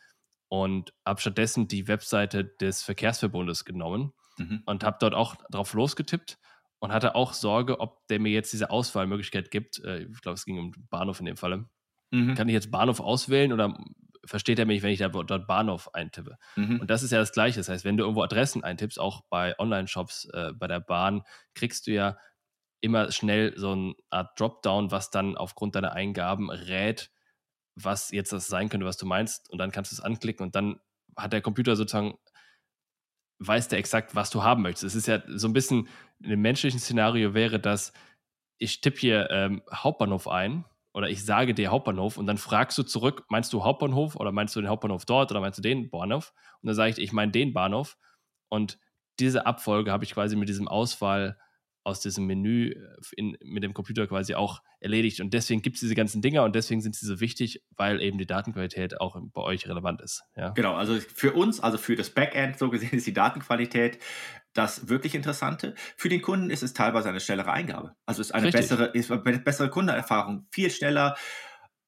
Und 0.49 0.93
habe 1.07 1.21
stattdessen 1.21 1.69
die 1.69 1.89
Webseite 1.89 2.45
des 2.45 2.83
Verkehrsverbundes 2.83 3.65
genommen 3.65 4.13
mhm. 4.37 4.63
und 4.67 4.85
habe 4.85 4.99
dort 5.01 5.15
auch 5.15 5.37
drauf 5.51 5.73
losgetippt 5.73 6.39
und 6.79 6.93
hatte 6.93 7.15
auch 7.15 7.33
Sorge, 7.33 7.81
ob 7.81 8.07
der 8.09 8.21
mir 8.21 8.33
jetzt 8.33 8.53
diese 8.53 8.71
Auswahlmöglichkeit 8.71 9.51
gibt. 9.51 9.83
Äh, 9.85 10.05
ich 10.05 10.21
glaube, 10.21 10.35
es 10.35 10.45
ging 10.45 10.59
um 10.59 10.73
Bahnhof 10.91 11.21
in 11.21 11.27
dem 11.27 11.37
Falle. 11.37 11.69
Mhm. 12.11 12.35
Kann 12.35 12.49
ich 12.49 12.55
jetzt 12.55 12.71
Bahnhof 12.71 13.01
auswählen 13.01 13.53
oder 13.53 13.79
versteht 14.25 14.59
er 14.59 14.67
mich, 14.67 14.83
wenn 14.83 14.93
ich 14.93 14.99
da 14.99 15.09
dort 15.09 15.47
Bahnhof 15.47 15.95
eintippe. 15.95 16.39
Mhm. 16.57 16.81
Und 16.81 16.91
das 16.91 17.03
ist 17.03 17.11
ja 17.11 17.19
das 17.19 17.33
Gleiche. 17.33 17.61
Das 17.61 17.69
heißt, 17.69 17.85
wenn 17.85 17.97
du 17.97 18.05
irgendwo 18.05 18.23
Adressen 18.23 18.65
eintippst, 18.65 18.99
auch 18.99 19.23
bei 19.29 19.59
Online-Shops, 19.59 20.27
äh, 20.33 20.53
bei 20.53 20.69
der 20.69 20.81
Bahn, 20.81 21.23
kriegst 21.55 21.87
du 21.87 21.93
ja 21.93 22.17
immer 22.81 23.11
schnell 23.13 23.55
so 23.57 23.73
eine 23.73 23.95
Art 24.11 24.39
Dropdown, 24.39 24.91
was 24.91 25.11
dann 25.11 25.37
aufgrund 25.37 25.75
deiner 25.75 25.93
Eingaben 25.93 26.51
rät, 26.51 27.11
was 27.75 28.11
jetzt 28.11 28.33
das 28.33 28.49
sein 28.49 28.69
könnte, 28.69 28.87
was 28.87 28.97
du 28.97 29.07
meinst. 29.07 29.51
Und 29.51 29.59
dann 29.59 29.71
kannst 29.71 29.93
du 29.93 29.97
es 29.97 30.01
anklicken 30.01 30.45
und 30.47 30.55
dann 30.55 30.81
hat 31.17 31.33
der 31.33 31.43
Computer 31.43 31.77
sozusagen, 31.77 32.19
weiß 33.39 33.69
der 33.69 33.79
exakt, 33.79 34.15
was 34.15 34.31
du 34.31 34.43
haben 34.43 34.63
möchtest. 34.63 34.85
Es 34.85 34.95
ist 34.95 35.09
ja 35.09 35.23
so 35.27 35.49
ein 35.49 35.53
bisschen, 35.53 35.89
in 36.21 36.31
dem 36.31 36.43
menschlichen 36.43 36.81
Szenario 36.81 37.35
wäre 37.35 37.59
das, 37.59 37.93
ich 38.59 38.81
tippe 38.81 39.01
hier 39.01 39.31
ähm, 39.31 39.63
Hauptbahnhof 39.73 40.29
ein 40.29 40.65
oder 40.95 41.09
ich 41.09 41.25
sage 41.25 41.55
dir 41.55 41.71
Hauptbahnhof 41.71 42.19
und 42.19 42.27
dann 42.27 42.39
fragst 42.39 42.77
du 42.77 42.83
zurück, 42.83 43.25
meinst 43.29 43.53
du 43.53 43.65
Hauptbahnhof 43.65 44.17
oder 44.17 44.33
meinst 44.33 44.55
du 44.55 44.61
den 44.61 44.69
Hauptbahnhof 44.69 45.05
dort 45.05 45.31
oder 45.31 45.41
meinst 45.41 45.59
du 45.59 45.63
den 45.63 45.91
Bahnhof? 45.91 46.33
Und 46.61 46.67
dann 46.67 46.75
sage 46.75 46.91
ich, 46.91 46.99
ich 46.99 47.13
meine 47.13 47.33
den 47.33 47.53
Bahnhof. 47.53 47.97
Und 48.49 48.79
diese 49.19 49.47
Abfolge 49.47 49.91
habe 49.91 50.05
ich 50.05 50.13
quasi 50.13 50.37
mit 50.37 50.49
diesem 50.49 50.69
Auswahl 50.69 51.39
aus 51.85 52.01
diesem 52.01 52.27
Menü 52.27 52.71
äh, 52.71 52.77
in, 53.17 53.37
mit 53.43 53.63
dem 53.63 53.75
Computer 53.75 54.07
quasi 54.07 54.35
auch 54.35 54.63
erledigt. 54.81 55.21
Und 55.21 55.35
deswegen 55.35 55.63
gibt 55.63 55.77
es 55.77 55.81
diese 55.81 55.95
ganzen 55.95 56.23
Dinger 56.23 56.45
und 56.45 56.55
deswegen 56.55 56.81
sind 56.81 56.95
sie 56.95 57.07
so 57.07 57.21
wichtig, 57.21 57.63
weil 57.77 58.01
eben 58.01 58.19
die 58.19 58.27
Datenqualität 58.27 59.01
auch 59.01 59.17
bei 59.33 59.43
euch 59.43 59.69
relevant 59.69 60.01
ist. 60.01 60.23
Ja? 60.37 60.51
Genau, 60.51 60.75
also 60.75 60.99
für 61.01 61.33
uns, 61.33 61.61
also 61.61 61.79
für 61.79 61.97
das 61.97 62.11
Backend 62.11 62.59
so 62.59 62.71
gesehen 62.71 62.93
ist 62.93 63.07
die 63.07 63.13
Datenqualität 63.13 63.99
das 64.55 64.89
wirklich 64.89 65.15
Interessante. 65.15 65.75
Für 65.97 66.09
den 66.09 66.23
Kunden 66.23 66.51
ist 66.51 66.63
es 66.63 66.75
teilweise 66.75 67.09
eine 67.09 67.21
schnellere 67.21 67.53
Eingabe. 67.53 67.95
Also 68.07 68.21
es 68.21 68.29
ist 68.29 68.35
eine 68.35 68.51
bessere, 68.51 68.87
ist 68.87 69.11
eine 69.11 69.39
bessere 69.39 69.71
Kundenerfahrung, 69.71 70.47
viel 70.51 70.71
schneller 70.71 71.17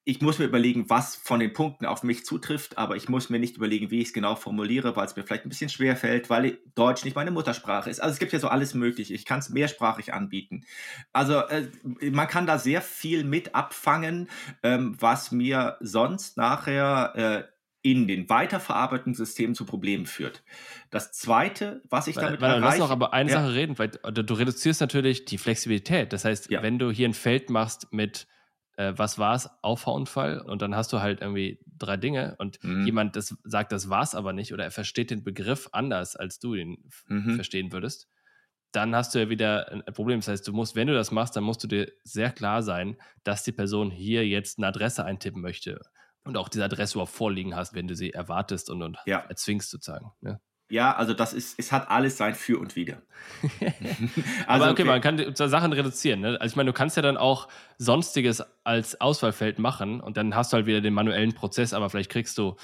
ich 0.07 0.21
muss 0.21 0.39
mir 0.39 0.45
überlegen, 0.45 0.91
was 0.91 1.17
von 1.17 1.41
den 1.41 1.55
Punkten 1.55 1.87
auf 1.87 2.03
mich 2.03 2.27
zutrifft, 2.27 2.77
aber 2.77 2.95
ich 2.95 3.09
muss 3.09 3.31
mir 3.31 3.39
nicht 3.39 3.57
überlegen, 3.57 3.91
wie 3.91 4.01
ich 4.01 4.09
es 4.09 4.13
genau 4.13 4.37
formuliere, 4.37 4.97
weil 4.97 5.07
es 5.07 5.17
mir 5.17 5.23
vielleicht 5.23 5.47
ein 5.47 5.49
bisschen 5.49 5.71
schwer 5.71 5.97
fällt, 5.97 6.29
weil 6.29 6.59
Deutsch 6.75 7.05
nicht 7.05 7.17
meine 7.17 7.31
Muttersprache 7.31 7.89
ist. 7.89 8.01
Also 8.01 8.13
es 8.13 8.19
gibt 8.19 8.33
ja 8.35 8.39
so 8.39 8.49
alles 8.49 8.75
Mögliche. 8.75 9.15
Ich 9.15 9.25
kann 9.25 9.39
es 9.39 9.49
mehrsprachig 9.49 10.13
anbieten. 10.13 10.67
Also 11.15 11.39
äh, 11.39 11.69
man 12.11 12.29
kann 12.29 12.47
da 12.47 12.59
sehr 12.59 12.83
viel 12.83 13.25
mit 13.25 13.55
abfangen, 13.55 14.29
ähm, 14.63 14.95
was 15.01 15.33
mir 15.33 15.79
sonst 15.81 16.37
nachher 16.37 17.13
äh, 17.49 17.54
in 17.85 18.09
den 18.09 18.31
weiterverarbeiteten 18.31 19.13
Systemen 19.13 19.55
zu 19.55 19.67
Problemen 19.67 20.07
führt. 20.07 20.43
Das 20.91 21.13
Zweite, 21.13 21.83
was 21.91 22.07
ich 22.07 22.17
damit 22.17 22.41
erreiche... 22.41 22.61
Lass 22.61 22.79
noch 22.79 22.91
aber 22.91 23.13
eine 23.13 23.31
ja. 23.31 23.43
Sache 23.43 23.53
reden, 23.55 23.79
weil 23.79 23.89
du 23.89 24.35
reduzierst 24.35 24.81
natürlich 24.81 25.27
die 25.27 25.37
Flexibilität. 25.37 26.15
Das 26.15 26.25
heißt, 26.25 26.51
ja. 26.51 26.63
wenn 26.63 26.79
du 26.79 26.91
hier 26.91 27.07
ein 27.07 27.13
Feld 27.13 27.51
machst 27.51 27.93
mit 27.93 28.27
äh, 28.77 28.95
was 28.97 29.19
war 29.19 29.35
es, 29.35 29.51
Auffahrunfall 29.61 30.41
und 30.41 30.63
dann 30.63 30.75
hast 30.75 30.95
du 30.95 31.01
halt 31.01 31.21
irgendwie 31.21 31.61
drei 31.77 31.99
Dinge 31.99 32.37
und 32.39 32.63
mhm. 32.65 32.87
jemand 32.87 33.17
das 33.17 33.37
sagt, 33.45 33.71
das 33.71 33.91
war 33.91 34.03
es 34.03 34.15
aber 34.15 34.33
nicht 34.33 34.55
oder 34.55 34.65
er 34.65 34.71
versteht 34.71 35.11
den 35.11 35.23
Begriff 35.23 35.69
anders, 35.73 36.17
als 36.17 36.39
du 36.39 36.55
ihn 36.55 36.89
mhm. 37.07 37.35
verstehen 37.35 37.71
würdest, 37.71 38.09
dann 38.73 38.97
hast 38.97 39.15
du 39.15 39.19
ja 39.19 39.29
wieder 39.29 39.71
ein 39.71 39.85
Problem. 39.93 40.21
Das 40.21 40.29
heißt, 40.29 40.49
du 40.49 40.55
musst, 40.55 40.75
wenn 40.75 40.89
du 40.89 40.95
das 40.95 41.13
machst, 41.13 41.37
dann 41.37 41.45
musst 41.45 41.63
du 41.63 41.69
dir 41.69 41.93
sehr 42.03 42.33
klar 42.33 42.63
sein, 42.63 42.97
dass 43.25 43.45
die 43.45 43.53
Person 43.53 43.91
hier 43.91 44.27
jetzt 44.27 44.59
eine 44.59 44.69
Adresse 44.69 45.05
eintippen 45.05 45.43
möchte 45.43 45.79
und 46.25 46.37
auch 46.37 46.49
diese 46.49 46.65
Adresse 46.65 46.95
überhaupt 46.95 47.13
vorliegen 47.13 47.55
hast, 47.55 47.75
wenn 47.75 47.89
du 47.89 47.95
sie 47.95 48.11
erwartest 48.11 48.71
und, 48.71 48.83
und 48.83 48.99
ja. 49.07 49.19
erzwingst 49.29 49.71
sozusagen. 49.71 50.13
Ne? 50.21 50.41
Ja, 50.71 50.97
also 50.97 51.13
das 51.13 51.35
ist, 51.35 51.59
es 51.59 51.73
hat 51.73 51.91
alles 51.91 52.17
sein 52.17 52.35
Für 52.35 52.59
und 52.59 52.75
Wider. 52.75 53.03
also, 53.61 53.75
Aber 54.47 54.65
okay, 54.71 54.83
okay, 54.83 54.85
man 54.85 55.01
kann 55.01 55.35
Sachen 55.37 55.73
reduzieren. 55.73 56.21
Ne? 56.21 56.41
Also 56.41 56.53
ich 56.53 56.57
meine, 56.57 56.69
du 56.69 56.73
kannst 56.73 56.97
ja 56.97 57.03
dann 57.03 57.19
auch 57.19 57.49
Sonstiges 57.79 58.43
als 58.65 59.01
Auswahlfeld 59.01 59.59
machen 59.59 60.01
und 60.01 60.17
dann 60.17 60.35
hast 60.35 60.53
du 60.53 60.57
halt 60.57 60.67
wieder 60.67 60.81
den 60.81 60.95
manuellen 60.95 61.35
Prozess, 61.35 61.75
aber 61.75 61.91
vielleicht 61.91 62.11
kriegst 62.11 62.39
du 62.39 62.57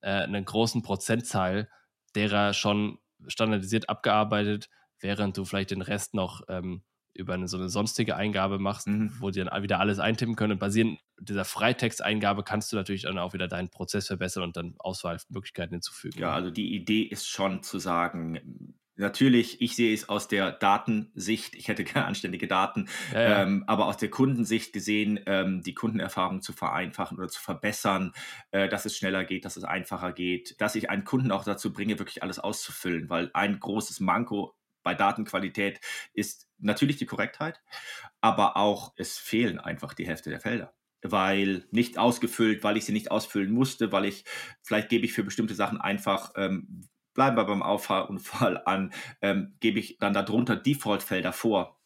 äh, 0.00 0.10
einen 0.10 0.44
großen 0.44 0.82
Prozentzahl 0.82 1.68
derer 2.14 2.54
schon 2.54 2.98
standardisiert 3.26 3.88
abgearbeitet, 3.88 4.70
während 5.00 5.36
du 5.36 5.44
vielleicht 5.44 5.72
den 5.72 5.82
Rest 5.82 6.14
noch 6.14 6.42
ähm, 6.48 6.82
über 7.14 7.34
eine, 7.34 7.48
so 7.48 7.56
eine 7.56 7.68
sonstige 7.68 8.16
Eingabe 8.16 8.58
machst, 8.58 8.86
mhm. 8.86 9.12
wo 9.18 9.30
die 9.30 9.42
dann 9.42 9.62
wieder 9.62 9.80
alles 9.80 9.98
eintippen 9.98 10.36
können. 10.36 10.52
Und 10.52 10.58
basierend 10.60 11.00
dieser 11.20 11.44
Freitexteingabe 11.44 12.42
kannst 12.42 12.72
du 12.72 12.76
natürlich 12.76 13.02
dann 13.02 13.18
auch 13.18 13.32
wieder 13.34 13.48
deinen 13.48 13.68
Prozess 13.68 14.06
verbessern 14.08 14.42
und 14.42 14.56
dann 14.56 14.74
Auswahlmöglichkeiten 14.78 15.74
hinzufügen. 15.74 16.18
Ja, 16.18 16.32
also 16.32 16.50
die 16.50 16.74
Idee 16.74 17.02
ist 17.02 17.28
schon 17.28 17.62
zu 17.62 17.78
sagen, 17.78 18.74
Natürlich, 19.00 19.62
ich 19.62 19.76
sehe 19.76 19.94
es 19.94 20.10
aus 20.10 20.28
der 20.28 20.52
Datensicht, 20.52 21.54
ich 21.54 21.68
hätte 21.68 21.84
gerne 21.84 22.06
anständige 22.06 22.46
Daten, 22.46 22.86
ja, 23.14 23.20
ja. 23.20 23.42
Ähm, 23.42 23.64
aber 23.66 23.86
aus 23.86 23.96
der 23.96 24.10
Kundensicht 24.10 24.74
gesehen, 24.74 25.18
ähm, 25.24 25.62
die 25.62 25.72
Kundenerfahrung 25.72 26.42
zu 26.42 26.52
vereinfachen 26.52 27.16
oder 27.16 27.28
zu 27.28 27.40
verbessern, 27.40 28.12
äh, 28.50 28.68
dass 28.68 28.84
es 28.84 28.96
schneller 28.96 29.24
geht, 29.24 29.46
dass 29.46 29.56
es 29.56 29.64
einfacher 29.64 30.12
geht, 30.12 30.60
dass 30.60 30.74
ich 30.74 30.90
einen 30.90 31.04
Kunden 31.04 31.32
auch 31.32 31.44
dazu 31.44 31.72
bringe, 31.72 31.98
wirklich 31.98 32.22
alles 32.22 32.38
auszufüllen, 32.38 33.08
weil 33.08 33.30
ein 33.32 33.58
großes 33.58 34.00
Manko 34.00 34.54
bei 34.82 34.94
Datenqualität 34.94 35.80
ist 36.12 36.48
natürlich 36.58 36.96
die 36.96 37.06
Korrektheit, 37.06 37.62
aber 38.20 38.58
auch 38.58 38.92
es 38.96 39.16
fehlen 39.18 39.58
einfach 39.58 39.94
die 39.94 40.06
Hälfte 40.06 40.28
der 40.28 40.40
Felder 40.40 40.74
weil 41.02 41.64
nicht 41.70 41.98
ausgefüllt, 41.98 42.62
weil 42.62 42.76
ich 42.76 42.84
sie 42.84 42.92
nicht 42.92 43.10
ausfüllen 43.10 43.52
musste, 43.52 43.92
weil 43.92 44.04
ich, 44.04 44.24
vielleicht 44.62 44.88
gebe 44.88 45.04
ich 45.04 45.12
für 45.12 45.24
bestimmte 45.24 45.54
Sachen 45.54 45.80
einfach, 45.80 46.32
ähm, 46.36 46.88
bleiben 47.14 47.36
wir 47.36 47.44
beim 47.44 47.62
Auffahrunfall 47.62 48.62
an, 48.66 48.92
ähm, 49.22 49.54
gebe 49.60 49.78
ich 49.78 49.98
dann 49.98 50.12
darunter 50.12 50.56
Default-Felder 50.56 51.32
vor, 51.32 51.80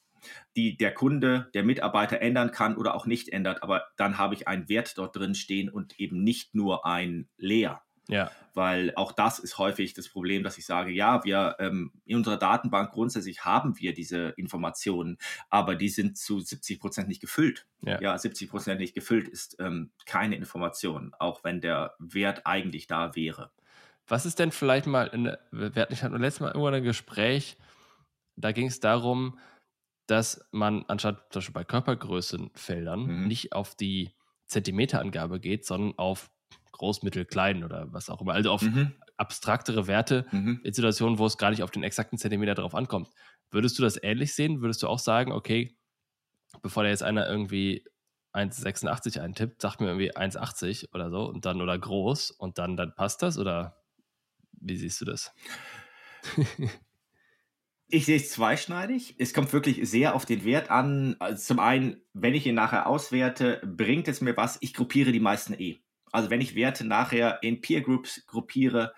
die 0.56 0.76
der 0.76 0.94
Kunde, 0.94 1.50
der 1.54 1.64
Mitarbeiter 1.64 2.20
ändern 2.20 2.50
kann 2.50 2.76
oder 2.76 2.94
auch 2.94 3.06
nicht 3.06 3.28
ändert, 3.28 3.62
aber 3.62 3.84
dann 3.96 4.18
habe 4.18 4.34
ich 4.34 4.48
einen 4.48 4.68
Wert 4.68 4.96
dort 4.98 5.16
drin 5.16 5.34
stehen 5.34 5.68
und 5.68 5.98
eben 6.00 6.22
nicht 6.22 6.54
nur 6.54 6.86
ein 6.86 7.28
Leer. 7.36 7.83
Ja. 8.08 8.30
Weil 8.52 8.92
auch 8.94 9.12
das 9.12 9.38
ist 9.38 9.58
häufig 9.58 9.94
das 9.94 10.08
Problem, 10.08 10.42
dass 10.44 10.58
ich 10.58 10.66
sage, 10.66 10.92
ja, 10.92 11.24
wir 11.24 11.56
ähm, 11.58 11.92
in 12.04 12.16
unserer 12.16 12.36
Datenbank 12.36 12.92
grundsätzlich 12.92 13.44
haben 13.44 13.78
wir 13.80 13.94
diese 13.94 14.28
Informationen, 14.36 15.18
aber 15.50 15.74
die 15.74 15.88
sind 15.88 16.16
zu 16.16 16.40
70 16.40 16.78
Prozent 16.80 17.08
nicht 17.08 17.20
gefüllt. 17.20 17.66
Ja, 17.82 18.00
ja 18.00 18.16
70 18.16 18.50
Prozent 18.50 18.80
nicht 18.80 18.94
gefüllt 18.94 19.28
ist 19.28 19.56
ähm, 19.58 19.90
keine 20.06 20.36
Information, 20.36 21.14
auch 21.18 21.42
wenn 21.42 21.60
der 21.60 21.94
Wert 21.98 22.46
eigentlich 22.46 22.86
da 22.86 23.16
wäre. 23.16 23.50
Was 24.06 24.26
ist 24.26 24.38
denn 24.38 24.52
vielleicht 24.52 24.86
mal, 24.86 25.06
in, 25.08 25.34
wir 25.50 25.86
hatten 25.86 26.20
letztes 26.20 26.40
Mal 26.40 26.48
irgendwo 26.48 26.68
ein 26.68 26.82
Gespräch, 26.82 27.56
da 28.36 28.52
ging 28.52 28.66
es 28.66 28.80
darum, 28.80 29.38
dass 30.06 30.46
man 30.50 30.84
anstatt 30.88 31.32
zum 31.32 31.40
Beispiel 31.40 31.54
bei 31.54 31.64
Körpergrößenfeldern 31.64 33.06
mhm. 33.06 33.26
nicht 33.26 33.52
auf 33.52 33.74
die 33.74 34.12
Zentimeterangabe 34.46 35.40
geht, 35.40 35.64
sondern 35.64 35.98
auf 35.98 36.30
groß, 36.78 37.02
mittel, 37.02 37.24
klein 37.24 37.64
oder 37.64 37.92
was 37.92 38.10
auch 38.10 38.20
immer. 38.20 38.34
Also 38.34 38.50
auf 38.50 38.62
mhm. 38.62 38.92
abstraktere 39.16 39.86
Werte 39.86 40.26
mhm. 40.30 40.60
in 40.62 40.72
Situationen, 40.72 41.18
wo 41.18 41.26
es 41.26 41.38
gar 41.38 41.50
nicht 41.50 41.62
auf 41.62 41.70
den 41.70 41.82
exakten 41.82 42.18
Zentimeter 42.18 42.54
drauf 42.54 42.74
ankommt. 42.74 43.08
Würdest 43.50 43.78
du 43.78 43.82
das 43.82 44.02
ähnlich 44.02 44.34
sehen? 44.34 44.60
Würdest 44.60 44.82
du 44.82 44.88
auch 44.88 44.98
sagen, 44.98 45.32
okay, 45.32 45.76
bevor 46.62 46.82
da 46.82 46.88
jetzt 46.88 47.02
einer 47.02 47.28
irgendwie 47.28 47.84
1,86 48.32 49.20
eintippt, 49.20 49.62
sagt 49.62 49.80
mir 49.80 49.86
irgendwie 49.86 50.14
1,80 50.14 50.92
oder 50.94 51.10
so 51.10 51.24
und 51.24 51.44
dann 51.46 51.60
oder 51.60 51.78
groß 51.78 52.32
und 52.32 52.58
dann, 52.58 52.76
dann 52.76 52.94
passt 52.94 53.22
das 53.22 53.38
oder 53.38 53.80
wie 54.52 54.76
siehst 54.76 55.00
du 55.00 55.04
das? 55.04 55.32
Ich 57.88 58.06
sehe 58.06 58.16
es 58.16 58.30
zweischneidig. 58.30 59.14
Es 59.18 59.34
kommt 59.34 59.52
wirklich 59.52 59.88
sehr 59.88 60.14
auf 60.16 60.24
den 60.24 60.44
Wert 60.44 60.70
an. 60.70 61.14
Also 61.20 61.44
zum 61.44 61.60
einen, 61.60 62.02
wenn 62.12 62.34
ich 62.34 62.46
ihn 62.46 62.54
nachher 62.54 62.88
auswerte, 62.88 63.60
bringt 63.64 64.08
es 64.08 64.20
mir 64.20 64.36
was. 64.36 64.58
Ich 64.62 64.74
gruppiere 64.74 65.12
die 65.12 65.20
meisten 65.20 65.54
eh. 65.54 65.83
Also 66.14 66.30
wenn 66.30 66.40
ich 66.40 66.54
Werte 66.54 66.86
nachher 66.86 67.42
in 67.42 67.60
Peer 67.60 67.80
Groups 67.80 68.24
gruppiere, 68.26 68.94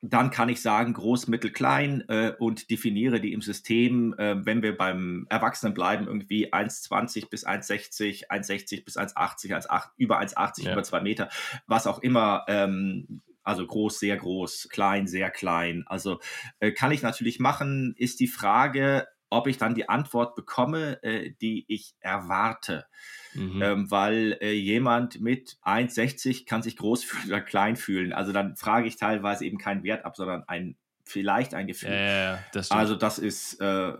dann 0.00 0.30
kann 0.30 0.48
ich 0.48 0.62
sagen, 0.62 0.94
groß, 0.94 1.26
mittel, 1.26 1.50
klein 1.50 2.04
äh, 2.08 2.34
und 2.38 2.70
definiere 2.70 3.20
die 3.20 3.32
im 3.32 3.40
System, 3.40 4.14
äh, 4.16 4.44
wenn 4.44 4.62
wir 4.62 4.76
beim 4.76 5.26
Erwachsenen 5.28 5.74
bleiben, 5.74 6.06
irgendwie 6.06 6.52
1,20 6.52 7.30
bis 7.30 7.46
1,60, 7.46 8.28
1,60 8.28 8.84
bis 8.84 8.96
1,80, 8.96 9.66
1,8, 9.66 9.90
über 9.96 10.20
1,80, 10.20 10.64
ja. 10.64 10.72
über 10.72 10.84
2 10.84 11.00
Meter, 11.00 11.28
was 11.66 11.88
auch 11.88 12.00
immer. 12.00 12.44
Ähm, 12.46 13.22
also 13.44 13.66
groß, 13.66 13.98
sehr 13.98 14.16
groß, 14.16 14.68
klein, 14.70 15.08
sehr 15.08 15.30
klein. 15.30 15.82
Also 15.86 16.20
äh, 16.60 16.70
kann 16.70 16.92
ich 16.92 17.02
natürlich 17.02 17.40
machen, 17.40 17.94
ist 17.96 18.20
die 18.20 18.28
Frage, 18.28 19.08
ob 19.32 19.46
ich 19.46 19.56
dann 19.56 19.74
die 19.74 19.88
Antwort 19.88 20.36
bekomme, 20.36 21.02
äh, 21.02 21.32
die 21.40 21.64
ich 21.66 21.94
erwarte. 22.00 22.84
Mhm. 23.34 23.62
Ähm, 23.62 23.90
weil 23.90 24.38
äh, 24.42 24.52
jemand 24.52 25.22
mit 25.22 25.56
1,60 25.64 26.46
kann 26.46 26.62
sich 26.62 26.76
groß 26.76 27.02
fühlen 27.02 27.24
oder 27.28 27.40
klein 27.40 27.76
fühlen. 27.76 28.12
Also 28.12 28.32
dann 28.32 28.56
frage 28.56 28.86
ich 28.86 28.96
teilweise 28.96 29.46
eben 29.46 29.58
keinen 29.58 29.84
Wert 29.84 30.04
ab, 30.04 30.16
sondern 30.16 30.44
ein 30.46 30.76
vielleicht 31.04 31.54
ein 31.54 31.66
Gefühl. 31.66 31.92
Ja, 31.92 32.38
das 32.52 32.70
also 32.70 32.94
das 32.94 33.18
ist 33.18 33.60
äh, 33.60 33.92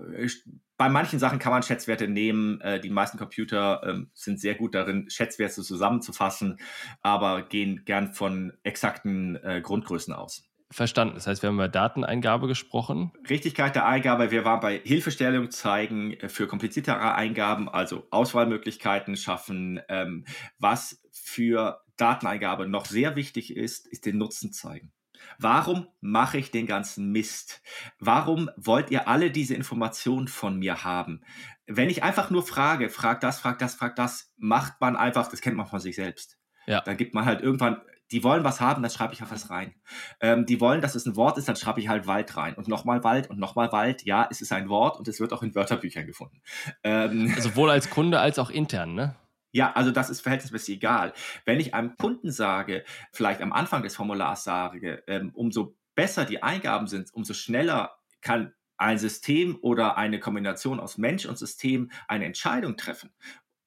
bei 0.77 0.89
manchen 0.89 1.19
Sachen 1.19 1.39
kann 1.39 1.53
man 1.53 1.63
Schätzwerte 1.63 2.09
nehmen. 2.09 2.61
Äh, 2.61 2.81
die 2.81 2.91
meisten 2.91 3.19
Computer 3.19 3.83
äh, 3.85 4.05
sind 4.13 4.39
sehr 4.39 4.55
gut 4.55 4.75
darin, 4.75 5.09
Schätzwerte 5.09 5.63
zusammenzufassen, 5.63 6.59
aber 7.01 7.43
gehen 7.43 7.85
gern 7.85 8.13
von 8.13 8.53
exakten 8.63 9.37
äh, 9.37 9.61
Grundgrößen 9.63 10.13
aus. 10.13 10.52
Verstanden. 10.73 11.15
Das 11.15 11.27
heißt, 11.27 11.43
wir 11.43 11.49
haben 11.49 11.57
über 11.57 11.69
Dateneingabe 11.69 12.49
gesprochen. 12.49 13.13
Richtigkeit 13.29 13.75
der 13.75 13.87
Eingabe. 13.87 14.31
Wir 14.31 14.45
waren 14.45 14.61
bei 14.61 14.81
Hilfestellung 14.83 15.51
zeigen 15.51 16.15
äh, 16.15 16.29
für 16.29 16.47
kompliziertere 16.47 17.15
Eingaben, 17.15 17.69
also 17.69 18.07
Auswahlmöglichkeiten 18.11 19.17
schaffen. 19.17 19.81
Ähm, 19.89 20.25
was 20.59 21.03
für 21.13 21.83
Dateneingabe 21.97 22.67
noch 22.67 22.87
sehr 22.87 23.17
wichtig 23.17 23.55
ist, 23.57 23.87
ist 23.87 24.07
den 24.07 24.19
Nutzen 24.19 24.53
zeigen. 24.53 24.93
Warum 25.39 25.89
mache 26.01 26.39
ich 26.39 26.51
den 26.51 26.67
ganzen 26.67 27.13
Mist? 27.13 27.63
Warum 27.99 28.51
wollt 28.57 28.91
ihr 28.91 29.09
alle 29.09 29.31
diese 29.31 29.55
Informationen 29.55 30.29
von 30.29 30.59
mir 30.59 30.85
haben? 30.85 31.23
Wenn 31.67 31.91
ich 31.91 32.03
einfach 32.03 32.31
nur 32.31 32.43
frage, 32.45 32.89
frag 32.89 33.21
das, 33.21 33.39
frag 33.39 33.59
das, 33.59 33.75
frag 33.75 33.97
das, 33.97 34.33
macht 34.37 34.81
man 34.81 34.97
einfach, 34.97 35.29
das 35.29 35.41
kennt 35.41 35.57
man 35.57 35.67
von 35.67 35.81
sich 35.81 35.97
selbst. 35.97 36.39
Ja. 36.67 36.81
Dann 36.81 36.97
gibt 36.97 37.15
man 37.15 37.25
halt 37.25 37.41
irgendwann, 37.41 37.81
die 38.13 38.23
wollen 38.23 38.45
was 38.45 38.61
haben, 38.61 38.83
dann 38.83 38.91
schreibe 38.91 39.15
ich 39.15 39.23
auf 39.23 39.31
was 39.31 39.51
rein. 39.51 39.75
Ähm, 40.21 40.45
die 40.45 40.61
wollen, 40.61 40.83
dass 40.83 40.95
es 40.95 41.07
ein 41.07 41.17
Wort 41.17 41.39
ist, 41.39 41.49
dann 41.49 41.57
schreibe 41.57 41.81
ich 41.81 41.89
halt 41.89 42.07
Wald 42.07 42.37
rein. 42.37 42.55
Und 42.55 42.69
nochmal 42.69 43.03
Wald 43.03 43.31
und 43.31 43.39
nochmal 43.39 43.73
Wald. 43.73 44.05
Ja, 44.05 44.29
es 44.31 44.43
ist 44.43 44.53
ein 44.53 44.69
Wort 44.69 44.99
und 44.99 45.09
es 45.09 45.19
wird 45.19 45.33
auch 45.33 45.43
in 45.43 45.55
Wörterbüchern 45.55 46.07
gefunden. 46.07 46.43
Ähm, 46.85 47.35
Sowohl 47.39 47.71
als 47.71 47.89
Kunde 47.91 48.21
als 48.21 48.39
auch 48.39 48.51
intern, 48.51 48.95
ne? 48.95 49.17
Ja, 49.51 49.73
also 49.73 49.91
das 49.91 50.11
ist 50.11 50.21
verhältnismäßig 50.21 50.77
egal. 50.77 51.13
Wenn 51.45 51.61
ich 51.61 51.75
einem 51.75 51.97
Kunden 51.97 52.31
sage, 52.31 52.85
vielleicht 53.13 53.41
am 53.41 53.53
Anfang 53.53 53.83
des 53.83 53.97
Formulars 53.97 54.45
sage, 54.45 55.03
ähm, 55.07 55.31
umso 55.35 55.77
besser 55.95 56.25
die 56.25 56.43
Eingaben 56.43 56.87
sind, 56.87 57.13
umso 57.13 57.35
schneller 57.35 57.97
kann 58.21 58.53
ein 58.79 58.99
System 58.99 59.59
oder 59.61 59.97
eine 59.97 60.19
Kombination 60.21 60.81
aus 60.81 60.99
Mensch 60.99 61.27
und 61.27 61.39
System 61.39 61.91
eine 62.09 62.25
Entscheidung 62.25 62.77
treffen 62.77 63.11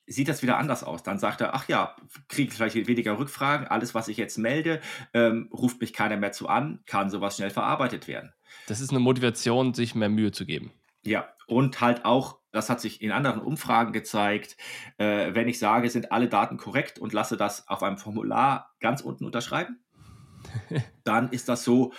sieht 0.08 0.28
das 0.28 0.42
wieder 0.42 0.58
anders 0.58 0.84
aus. 0.84 1.04
Dann 1.04 1.20
sagt 1.20 1.42
er, 1.42 1.56
ach 1.56 1.68
ja, 1.68 1.96
kriege 2.28 2.50
ich 2.50 2.56
vielleicht 2.56 2.76
weniger 2.76 3.18
Rückfragen, 3.18 3.68
alles, 3.68 3.96
was 3.96 4.08
ich 4.08 4.18
jetzt 4.18 4.38
melde, 4.38 4.82
ähm, 5.14 5.50
ruft 5.52 5.82
mich 5.82 5.94
keiner 5.94 6.18
mehr 6.18 6.32
zu 6.32 6.48
an, 6.48 6.80
kann 6.86 7.10
sowas 7.10 7.36
schnell 7.38 7.50
verarbeitet 7.50 8.08
werden. 8.08 8.34
Das 8.68 8.82
ist 8.82 8.92
eine 8.92 9.00
Motivation, 9.00 9.74
sich 9.74 9.96
mehr 9.96 10.10
Mühe 10.10 10.32
zu 10.32 10.46
geben. 10.46 10.72
Ja, 11.04 11.28
und 11.48 11.82
halt 11.82 12.06
auch, 12.06 12.40
das 12.52 12.70
hat 12.70 12.82
sich 12.82 13.02
in 13.02 13.12
anderen 13.12 13.42
Umfragen 13.42 13.94
gezeigt, 13.94 14.58
äh, 14.98 15.34
wenn 15.34 15.48
ich 15.48 15.60
sage, 15.60 15.90
sind 15.90 16.12
alle 16.12 16.28
Daten 16.28 16.58
korrekt 16.58 16.98
und 16.98 17.14
lasse 17.14 17.38
das 17.38 17.68
auf 17.68 17.84
einem 17.84 17.98
Formular 17.98 18.74
ganz 18.80 19.02
unten 19.02 19.26
unterschreiben, 19.26 19.84
dann 21.04 21.30
ist 21.30 21.50
das 21.50 21.64
so, 21.64 21.94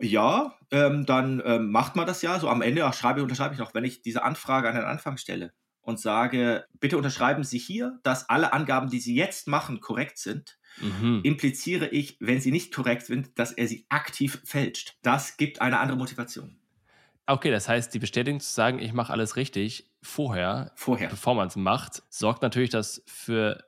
ja, 0.00 0.54
ähm, 0.70 1.06
dann 1.06 1.42
ähm, 1.44 1.70
macht 1.70 1.96
man 1.96 2.06
das 2.06 2.22
ja. 2.22 2.38
So 2.38 2.48
am 2.48 2.62
Ende 2.62 2.84
ach, 2.84 2.94
schreibe, 2.94 3.22
unterschreibe 3.22 3.54
ich 3.54 3.60
noch, 3.60 3.74
wenn 3.74 3.84
ich 3.84 4.02
diese 4.02 4.22
Anfrage 4.22 4.68
an 4.68 4.76
den 4.76 4.84
Anfang 4.84 5.16
stelle 5.16 5.52
und 5.88 5.98
sage, 5.98 6.66
bitte 6.80 6.98
unterschreiben 6.98 7.44
Sie 7.44 7.58
hier, 7.58 7.98
dass 8.02 8.28
alle 8.28 8.52
Angaben, 8.52 8.90
die 8.90 9.00
Sie 9.00 9.14
jetzt 9.14 9.48
machen, 9.48 9.80
korrekt 9.80 10.18
sind, 10.18 10.58
mhm. 10.80 11.22
impliziere 11.24 11.88
ich, 11.88 12.18
wenn 12.20 12.42
sie 12.42 12.50
nicht 12.50 12.74
korrekt 12.74 13.06
sind, 13.06 13.38
dass 13.38 13.52
er 13.52 13.66
sie 13.66 13.86
aktiv 13.88 14.40
fälscht. 14.44 14.98
Das 15.02 15.38
gibt 15.38 15.62
eine 15.62 15.78
andere 15.78 15.96
Motivation. 15.96 16.58
Okay, 17.26 17.50
das 17.50 17.68
heißt, 17.70 17.92
die 17.94 17.98
Bestätigung 17.98 18.40
zu 18.40 18.52
sagen, 18.52 18.78
ich 18.78 18.92
mache 18.92 19.12
alles 19.12 19.36
richtig 19.36 19.90
vorher, 20.02 20.72
vorher. 20.76 21.08
bevor 21.08 21.34
man 21.34 21.48
es 21.48 21.56
macht, 21.56 22.02
sorgt 22.10 22.42
natürlich, 22.42 22.70
dass 22.70 23.02
für 23.06 23.64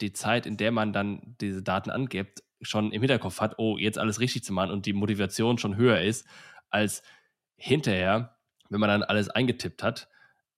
die 0.00 0.12
Zeit, 0.12 0.46
in 0.46 0.56
der 0.56 0.72
man 0.72 0.92
dann 0.92 1.36
diese 1.40 1.62
Daten 1.62 1.90
angibt, 1.90 2.42
schon 2.60 2.90
im 2.90 3.02
Hinterkopf 3.02 3.40
hat, 3.40 3.54
oh, 3.58 3.78
jetzt 3.78 3.98
alles 3.98 4.18
richtig 4.18 4.42
zu 4.42 4.52
machen 4.52 4.72
und 4.72 4.86
die 4.86 4.92
Motivation 4.92 5.58
schon 5.58 5.76
höher 5.76 6.00
ist, 6.00 6.26
als 6.70 7.02
hinterher, 7.56 8.36
wenn 8.68 8.80
man 8.80 8.88
dann 8.88 9.02
alles 9.04 9.30
eingetippt 9.30 9.84
hat 9.84 10.08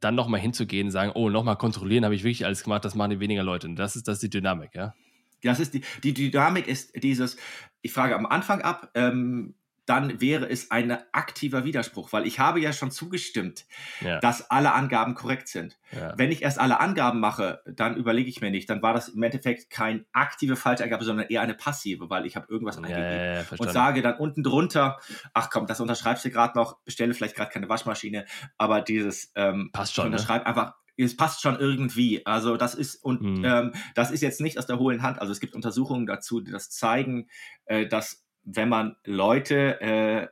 dann 0.05 0.15
nochmal 0.15 0.41
hinzugehen 0.41 0.89
und 0.89 0.91
sagen, 0.91 1.13
oh, 1.15 1.31
nochmal 1.31 1.57
kontrollieren, 1.57 2.05
habe 2.05 2.15
ich 2.15 2.23
wirklich 2.23 2.45
alles 2.45 2.63
gemacht, 2.63 2.85
das 2.85 2.95
machen 2.95 3.11
die 3.11 3.21
weniger 3.21 3.43
Leute. 3.43 3.67
Und 3.67 3.77
das 3.77 3.97
ist, 3.97 4.07
das 4.07 4.17
ist 4.17 4.23
die 4.23 4.31
Dynamik, 4.31 4.75
ja? 4.75 4.95
Das 5.43 5.61
ist 5.61 5.75
die, 5.75 5.83
die 6.03 6.15
Dynamik 6.15 6.67
ist 6.67 7.03
dieses, 7.03 7.37
ich 7.83 7.93
frage 7.93 8.17
am 8.17 8.27
Anfang 8.27 8.63
ab, 8.63 8.91
ähm, 8.95 9.55
dann 9.87 10.21
wäre 10.21 10.49
es 10.49 10.71
ein 10.71 10.97
aktiver 11.13 11.65
Widerspruch, 11.65 12.13
weil 12.13 12.27
ich 12.27 12.39
habe 12.39 12.61
ja 12.61 12.73
schon 12.73 12.91
zugestimmt, 12.91 13.67
ja. 14.01 14.19
dass 14.21 14.51
alle 14.51 14.73
Angaben 14.73 15.15
korrekt 15.15 15.49
sind. 15.49 15.79
Ja. 15.93 16.15
Wenn 16.17 16.33
ich 16.33 16.43
erst 16.43 16.59
alle 16.59 16.81
Angaben 16.81 17.21
mache, 17.21 17.61
dann 17.67 17.97
überlege 17.97 18.29
ich 18.29 18.41
mir 18.41 18.51
nicht, 18.51 18.69
dann 18.71 18.83
war 18.83 18.95
das 18.95 19.09
im 19.09 19.23
Endeffekt 19.23 19.71
keine 19.71 20.05
aktive 20.13 20.57
Falscheingabe, 20.57 21.05
sondern 21.05 21.27
eher 21.29 21.43
eine 21.43 21.55
passive, 21.55 22.09
weil 22.11 22.27
ich 22.27 22.37
habe 22.37 22.47
irgendwas 22.49 22.77
ja, 22.77 22.83
eingegeben 22.83 23.59
und 23.59 23.73
sage 23.73 24.03
dann 24.03 24.17
unten 24.17 24.43
drunter, 24.43 24.99
ach 25.35 25.51
komm, 25.51 25.67
das 25.67 25.81
unterschreibst 25.81 26.25
du 26.25 26.31
gerade 26.31 26.59
noch, 26.59 26.81
bestelle 26.81 27.15
vielleicht 27.15 27.37
gerade 27.37 27.51
keine 27.51 27.69
Waschmaschine, 27.69 28.25
aber 28.57 28.81
dieses 28.81 29.33
ähm, 29.35 29.71
passt 29.73 29.95
schon, 29.95 30.07
unterschreib 30.07 30.43
ne? 30.43 30.47
einfach 30.47 30.75
es 30.97 31.17
passt 31.17 31.43
schon 31.43 31.59
irgendwie. 31.59 32.25
Also 32.25 32.57
das 32.57 32.75
ist 32.75 32.97
und 32.97 33.21
mhm. 33.21 33.45
ähm, 33.45 33.73
das 33.95 34.11
ist 34.11 34.23
jetzt 34.23 34.41
nicht 34.41 34.59
aus 34.59 34.67
der 34.67 34.79
hohlen 34.79 35.03
Hand. 35.03 35.21
Also 35.21 35.33
es 35.33 35.41
gibt 35.41 35.55
Untersuchungen 35.55 36.07
dazu, 36.07 36.41
die 36.41 36.53
das 36.53 36.71
zeigen, 36.71 37.29
äh, 37.65 37.87
dass 37.87 38.24
wenn 38.45 38.69
man 38.69 38.97
Leute 39.05 39.81
äh, 39.81 40.29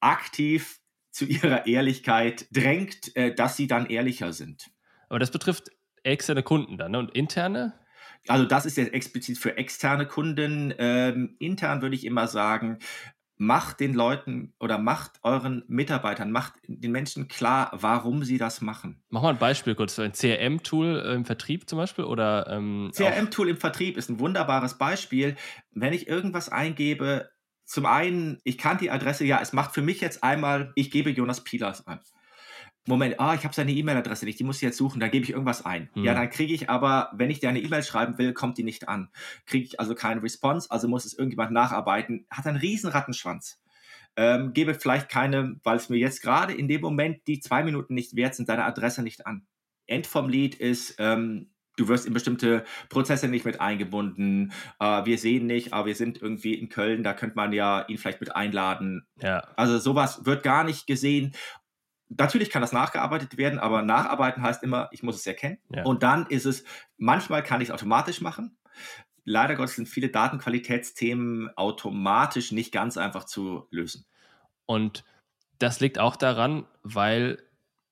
aktiv 0.00 0.80
zu 1.10 1.24
ihrer 1.26 1.66
Ehrlichkeit 1.66 2.46
drängt, 2.50 3.14
äh, 3.16 3.34
dass 3.34 3.56
sie 3.56 3.66
dann 3.66 3.86
ehrlicher 3.86 4.32
sind. 4.32 4.70
Aber 5.08 5.18
das 5.18 5.30
betrifft 5.30 5.70
externe 6.02 6.42
Kunden 6.42 6.76
dann 6.76 6.92
ne? 6.92 6.98
und 6.98 7.10
interne? 7.14 7.74
Also 8.26 8.44
das 8.46 8.66
ist 8.66 8.76
jetzt 8.76 8.92
explizit 8.92 9.38
für 9.38 9.56
externe 9.56 10.06
Kunden. 10.06 10.72
Ähm, 10.78 11.36
intern 11.38 11.82
würde 11.82 11.94
ich 11.94 12.04
immer 12.04 12.26
sagen, 12.26 12.78
macht 13.36 13.80
den 13.80 13.94
Leuten 13.94 14.54
oder 14.60 14.78
macht 14.78 15.12
euren 15.22 15.64
Mitarbeitern, 15.66 16.30
macht 16.30 16.54
den 16.66 16.92
Menschen 16.92 17.28
klar, 17.28 17.70
warum 17.72 18.22
sie 18.24 18.38
das 18.38 18.60
machen. 18.60 19.02
Mach 19.10 19.22
mal 19.22 19.30
ein 19.30 19.38
Beispiel 19.38 19.74
kurz. 19.74 19.98
Ein 19.98 20.12
CRM-Tool 20.12 21.14
im 21.14 21.24
Vertrieb 21.24 21.68
zum 21.68 21.78
Beispiel? 21.78 22.04
Oder, 22.04 22.46
ähm, 22.48 22.90
CRM-Tool 22.94 23.48
im 23.48 23.56
Vertrieb 23.56 23.96
ist 23.96 24.08
ein 24.08 24.20
wunderbares 24.20 24.78
Beispiel. 24.78 25.36
Wenn 25.72 25.92
ich 25.92 26.08
irgendwas 26.08 26.48
eingebe, 26.48 27.30
zum 27.64 27.86
einen, 27.86 28.38
ich 28.44 28.58
kann 28.58 28.78
die 28.78 28.90
Adresse, 28.90 29.24
ja, 29.24 29.40
es 29.40 29.52
macht 29.52 29.74
für 29.74 29.82
mich 29.82 30.00
jetzt 30.00 30.22
einmal, 30.22 30.72
ich 30.74 30.90
gebe 30.90 31.10
Jonas 31.10 31.42
Pilas 31.42 31.86
an. 31.86 32.00
Moment, 32.86 33.18
ah, 33.18 33.34
ich 33.34 33.44
habe 33.44 33.54
seine 33.54 33.72
E-Mail-Adresse 33.72 34.26
nicht, 34.26 34.38
die 34.38 34.44
muss 34.44 34.56
ich 34.56 34.62
jetzt 34.62 34.76
suchen, 34.76 35.00
da 35.00 35.08
gebe 35.08 35.24
ich 35.24 35.30
irgendwas 35.30 35.64
ein. 35.64 35.88
Hm. 35.94 36.04
Ja, 36.04 36.12
dann 36.12 36.28
kriege 36.28 36.52
ich 36.52 36.68
aber, 36.68 37.10
wenn 37.14 37.30
ich 37.30 37.40
dir 37.40 37.48
eine 37.48 37.60
E-Mail 37.60 37.82
schreiben 37.82 38.18
will, 38.18 38.34
kommt 38.34 38.58
die 38.58 38.62
nicht 38.62 38.88
an. 38.88 39.08
Kriege 39.46 39.64
ich 39.64 39.80
also 39.80 39.94
keinen 39.94 40.20
Response, 40.20 40.70
also 40.70 40.86
muss 40.86 41.06
es 41.06 41.14
irgendjemand 41.14 41.52
nacharbeiten. 41.52 42.26
Hat 42.30 42.46
einen 42.46 42.58
riesen 42.58 42.90
Rattenschwanz. 42.90 43.58
Ähm, 44.16 44.52
gebe 44.52 44.74
vielleicht 44.74 45.08
keine, 45.08 45.58
weil 45.64 45.78
es 45.78 45.88
mir 45.88 45.96
jetzt 45.96 46.20
gerade 46.20 46.52
in 46.52 46.68
dem 46.68 46.82
Moment 46.82 47.26
die 47.26 47.40
zwei 47.40 47.64
Minuten 47.64 47.94
nicht 47.94 48.16
wert 48.16 48.34
sind, 48.34 48.50
deine 48.50 48.64
Adresse 48.64 49.02
nicht 49.02 49.26
an. 49.26 49.46
End 49.86 50.06
vom 50.06 50.28
Lied 50.28 50.54
ist, 50.54 50.96
ähm, 50.98 51.53
du 51.76 51.88
wirst 51.88 52.06
in 52.06 52.12
bestimmte 52.12 52.64
Prozesse 52.88 53.28
nicht 53.28 53.44
mit 53.44 53.60
eingebunden. 53.60 54.52
Äh, 54.78 55.04
wir 55.04 55.18
sehen 55.18 55.46
nicht, 55.46 55.72
aber 55.72 55.86
wir 55.86 55.94
sind 55.94 56.20
irgendwie 56.20 56.54
in 56.54 56.68
Köln, 56.68 57.02
da 57.02 57.14
könnte 57.14 57.36
man 57.36 57.52
ja 57.52 57.82
ihn 57.88 57.98
vielleicht 57.98 58.20
mit 58.20 58.34
einladen. 58.34 59.06
Ja. 59.20 59.40
Also 59.56 59.78
sowas 59.78 60.24
wird 60.24 60.42
gar 60.42 60.64
nicht 60.64 60.86
gesehen. 60.86 61.34
Natürlich 62.08 62.50
kann 62.50 62.62
das 62.62 62.72
nachgearbeitet 62.72 63.36
werden, 63.38 63.58
aber 63.58 63.82
nacharbeiten 63.82 64.42
heißt 64.42 64.62
immer, 64.62 64.88
ich 64.92 65.02
muss 65.02 65.16
es 65.16 65.26
erkennen. 65.26 65.58
Ja. 65.74 65.84
Und 65.84 66.02
dann 66.02 66.26
ist 66.26 66.44
es, 66.44 66.64
manchmal 66.96 67.42
kann 67.42 67.60
ich 67.60 67.68
es 67.68 67.74
automatisch 67.74 68.20
machen. 68.20 68.56
Leider 69.24 69.56
Gottes 69.56 69.76
sind 69.76 69.88
viele 69.88 70.10
Datenqualitätsthemen 70.10 71.50
automatisch 71.56 72.52
nicht 72.52 72.72
ganz 72.72 72.98
einfach 72.98 73.24
zu 73.24 73.66
lösen. 73.70 74.04
Und 74.66 75.04
das 75.58 75.80
liegt 75.80 75.98
auch 75.98 76.16
daran, 76.16 76.66
weil 76.82 77.42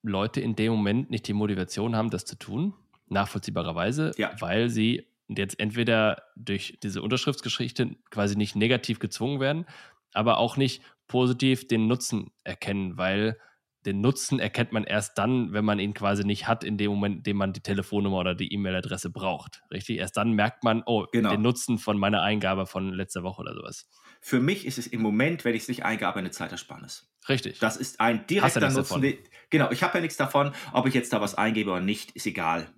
Leute 0.02 0.40
in 0.40 0.56
dem 0.56 0.72
Moment 0.72 1.10
nicht 1.10 1.26
die 1.26 1.32
Motivation 1.32 1.96
haben, 1.96 2.10
das 2.10 2.26
zu 2.26 2.36
tun 2.36 2.74
nachvollziehbarerweise, 3.12 4.12
ja. 4.16 4.32
weil 4.40 4.68
sie 4.68 5.06
jetzt 5.28 5.58
entweder 5.60 6.22
durch 6.36 6.78
diese 6.82 7.02
Unterschriftsgeschichte 7.02 7.96
quasi 8.10 8.36
nicht 8.36 8.56
negativ 8.56 8.98
gezwungen 8.98 9.40
werden, 9.40 9.66
aber 10.12 10.38
auch 10.38 10.56
nicht 10.56 10.82
positiv 11.06 11.68
den 11.68 11.86
Nutzen 11.86 12.30
erkennen, 12.44 12.96
weil 12.96 13.38
den 13.84 14.00
Nutzen 14.00 14.38
erkennt 14.38 14.72
man 14.72 14.84
erst 14.84 15.18
dann, 15.18 15.52
wenn 15.52 15.64
man 15.64 15.80
ihn 15.80 15.92
quasi 15.92 16.24
nicht 16.24 16.46
hat, 16.46 16.62
in 16.62 16.78
dem 16.78 16.90
Moment, 16.90 17.16
in 17.18 17.22
dem 17.24 17.36
man 17.36 17.52
die 17.52 17.60
Telefonnummer 17.60 18.18
oder 18.18 18.34
die 18.34 18.52
E-Mail-Adresse 18.52 19.10
braucht. 19.10 19.62
Richtig? 19.72 19.98
Erst 19.98 20.16
dann 20.16 20.32
merkt 20.32 20.62
man, 20.62 20.82
oh, 20.86 21.06
genau. 21.10 21.30
den 21.30 21.42
Nutzen 21.42 21.78
von 21.78 21.98
meiner 21.98 22.22
Eingabe 22.22 22.66
von 22.66 22.92
letzter 22.92 23.24
Woche 23.24 23.40
oder 23.40 23.54
sowas. 23.54 23.88
Für 24.20 24.40
mich 24.40 24.66
ist 24.66 24.78
es 24.78 24.86
im 24.86 25.02
Moment, 25.02 25.44
wenn 25.44 25.54
ich 25.54 25.62
es 25.62 25.68
nicht 25.68 25.84
eingabe, 25.84 26.20
eine 26.20 26.30
Zeitersparnis. 26.30 27.12
Richtig. 27.28 27.58
Das 27.58 27.76
ist 27.76 28.00
ein 28.00 28.26
direkter 28.26 28.70
Nutzen. 28.70 29.02
Davon. 29.02 29.14
Genau, 29.50 29.70
ich 29.70 29.82
habe 29.82 29.98
ja 29.98 30.00
nichts 30.00 30.16
davon, 30.16 30.52
ob 30.72 30.86
ich 30.86 30.94
jetzt 30.94 31.12
da 31.12 31.20
was 31.20 31.34
eingebe 31.34 31.70
oder 31.70 31.80
nicht, 31.80 32.12
ist 32.12 32.26
egal. 32.26 32.72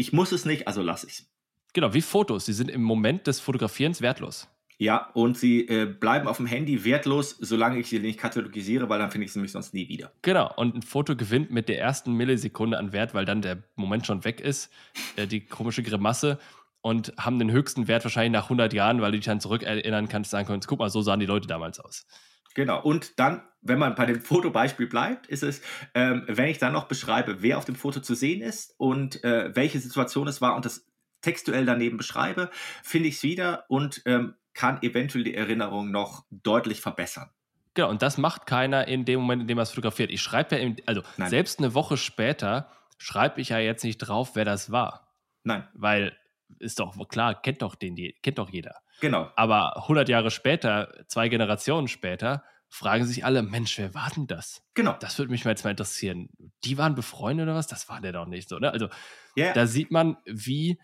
Ich 0.00 0.14
muss 0.14 0.32
es 0.32 0.46
nicht, 0.46 0.66
also 0.66 0.80
lasse 0.80 1.06
ich 1.08 1.12
es. 1.12 1.26
Genau, 1.74 1.92
wie 1.92 2.00
Fotos. 2.00 2.46
Sie 2.46 2.54
sind 2.54 2.70
im 2.70 2.82
Moment 2.82 3.26
des 3.26 3.38
Fotografierens 3.38 4.00
wertlos. 4.00 4.48
Ja, 4.78 5.10
und 5.12 5.36
sie 5.36 5.68
äh, 5.68 5.84
bleiben 5.84 6.26
auf 6.26 6.38
dem 6.38 6.46
Handy 6.46 6.86
wertlos, 6.86 7.36
solange 7.38 7.78
ich 7.78 7.90
sie 7.90 7.98
nicht 7.98 8.18
katalogisiere, 8.18 8.88
weil 8.88 8.98
dann 8.98 9.10
finde 9.10 9.26
ich 9.26 9.32
sie 9.34 9.38
nämlich 9.38 9.52
sonst 9.52 9.74
nie 9.74 9.90
wieder. 9.90 10.10
Genau, 10.22 10.50
und 10.56 10.74
ein 10.74 10.80
Foto 10.80 11.16
gewinnt 11.16 11.50
mit 11.50 11.68
der 11.68 11.78
ersten 11.78 12.14
Millisekunde 12.14 12.78
an 12.78 12.94
Wert, 12.94 13.12
weil 13.12 13.26
dann 13.26 13.42
der 13.42 13.62
Moment 13.76 14.06
schon 14.06 14.24
weg 14.24 14.40
ist, 14.40 14.72
äh, 15.16 15.26
die 15.26 15.44
komische 15.44 15.82
Grimasse 15.82 16.38
und 16.80 17.12
haben 17.18 17.38
den 17.38 17.50
höchsten 17.50 17.86
Wert 17.86 18.02
wahrscheinlich 18.04 18.32
nach 18.32 18.44
100 18.44 18.72
Jahren, 18.72 19.02
weil 19.02 19.12
du 19.12 19.18
dich 19.18 19.26
dann 19.26 19.38
zurückerinnern 19.38 20.08
kannst, 20.08 20.30
sagen 20.30 20.48
kannst, 20.48 20.66
guck 20.66 20.78
mal, 20.78 20.88
so 20.88 21.02
sahen 21.02 21.20
die 21.20 21.26
Leute 21.26 21.46
damals 21.46 21.78
aus. 21.78 22.06
Genau, 22.54 22.82
und 22.82 23.18
dann, 23.18 23.42
wenn 23.62 23.78
man 23.78 23.94
bei 23.94 24.06
dem 24.06 24.20
Fotobeispiel 24.20 24.86
bleibt, 24.86 25.26
ist 25.26 25.42
es, 25.42 25.62
ähm, 25.94 26.24
wenn 26.26 26.48
ich 26.48 26.58
dann 26.58 26.72
noch 26.72 26.88
beschreibe, 26.88 27.42
wer 27.42 27.58
auf 27.58 27.64
dem 27.64 27.76
Foto 27.76 28.00
zu 28.00 28.14
sehen 28.14 28.42
ist 28.42 28.74
und 28.78 29.22
äh, 29.24 29.54
welche 29.54 29.78
Situation 29.78 30.28
es 30.28 30.40
war 30.40 30.56
und 30.56 30.64
das 30.64 30.86
textuell 31.20 31.66
daneben 31.66 31.96
beschreibe, 31.96 32.50
finde 32.82 33.08
ich 33.08 33.16
es 33.16 33.22
wieder 33.22 33.64
und 33.68 34.02
ähm, 34.06 34.34
kann 34.54 34.82
eventuell 34.82 35.24
die 35.24 35.34
Erinnerung 35.34 35.90
noch 35.90 36.24
deutlich 36.30 36.80
verbessern. 36.80 37.30
Genau, 37.74 37.88
und 37.88 38.02
das 38.02 38.18
macht 38.18 38.46
keiner 38.46 38.88
in 38.88 39.04
dem 39.04 39.20
Moment, 39.20 39.42
in 39.42 39.48
dem 39.48 39.58
er 39.58 39.62
es 39.62 39.70
fotografiert. 39.70 40.10
Ich 40.10 40.22
schreibe 40.22 40.56
ja, 40.56 40.62
im, 40.62 40.76
also 40.86 41.02
Nein. 41.16 41.30
selbst 41.30 41.58
eine 41.58 41.74
Woche 41.74 41.96
später 41.96 42.68
schreibe 42.98 43.40
ich 43.40 43.50
ja 43.50 43.58
jetzt 43.58 43.84
nicht 43.84 43.98
drauf, 43.98 44.32
wer 44.34 44.44
das 44.44 44.72
war. 44.72 45.08
Nein. 45.44 45.66
Weil 45.74 46.16
ist 46.58 46.80
doch 46.80 46.96
klar, 47.08 47.40
kennt 47.40 47.62
doch 47.62 47.74
den, 47.74 47.96
kennt 48.22 48.38
doch 48.38 48.50
jeder. 48.50 48.76
Genau. 49.00 49.30
Aber 49.36 49.76
100 49.76 50.08
Jahre 50.08 50.30
später, 50.30 50.92
zwei 51.06 51.28
Generationen 51.28 51.88
später, 51.88 52.44
fragen 52.68 53.04
sich 53.04 53.24
alle, 53.24 53.42
Mensch, 53.42 53.76
wer 53.78 53.94
war 53.94 54.10
denn 54.14 54.26
das? 54.26 54.62
Genau. 54.74 54.96
Das 55.00 55.18
würde 55.18 55.30
mich 55.32 55.44
mal 55.44 55.50
jetzt 55.50 55.64
mal 55.64 55.70
interessieren. 55.70 56.28
Die 56.64 56.78
waren 56.78 56.94
befreundet 56.94 57.44
oder 57.44 57.56
was? 57.56 57.66
Das 57.66 57.88
war 57.88 58.00
der 58.00 58.12
doch 58.12 58.26
nicht 58.26 58.48
so, 58.48 58.58
ne? 58.58 58.70
Also 58.70 58.88
Ja. 59.36 59.52
da 59.52 59.66
sieht 59.66 59.90
man, 59.90 60.16
wie 60.24 60.80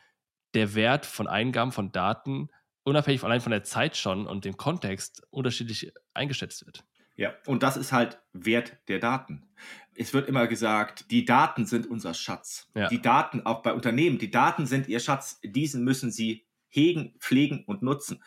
der 0.55 0.75
Wert 0.75 1.07
von 1.07 1.29
Eingaben 1.29 1.73
von 1.73 1.93
Daten 1.93 2.49
unabhängig 2.83 3.23
allein 3.25 3.41
von 3.41 3.51
der 3.53 3.65
Zeit 3.65 3.97
schon 3.97 4.27
und 4.27 4.45
dem 4.45 4.57
Kontext 4.57 5.23
unterschiedlich 5.31 5.93
eingeschätzt 6.15 6.65
wird. 6.67 6.85
Ja, 7.17 7.35
und 7.47 7.63
das 7.63 7.77
ist 7.77 7.93
halt 7.93 8.21
Wert 8.33 8.77
der 8.89 8.99
Daten. 8.99 9.49
Es 9.95 10.13
wird 10.13 10.29
immer 10.29 10.47
gesagt, 10.47 11.11
die 11.11 11.25
Daten 11.25 11.65
sind 11.65 11.87
unser 11.87 12.13
Schatz. 12.13 12.71
Ja. 12.75 12.89
Die 12.89 13.01
Daten, 13.01 13.47
auch 13.47 13.63
bei 13.63 13.73
Unternehmen, 13.73 14.19
die 14.19 14.31
Daten 14.31 14.67
sind 14.67 14.89
ihr 14.89 15.01
Schatz. 15.01 15.41
Diesen 15.43 15.83
müssen 15.85 16.11
sie 16.11 16.47
hegen, 16.69 17.15
pflegen 17.19 17.65
und 17.67 17.83
nutzen. 17.83 18.23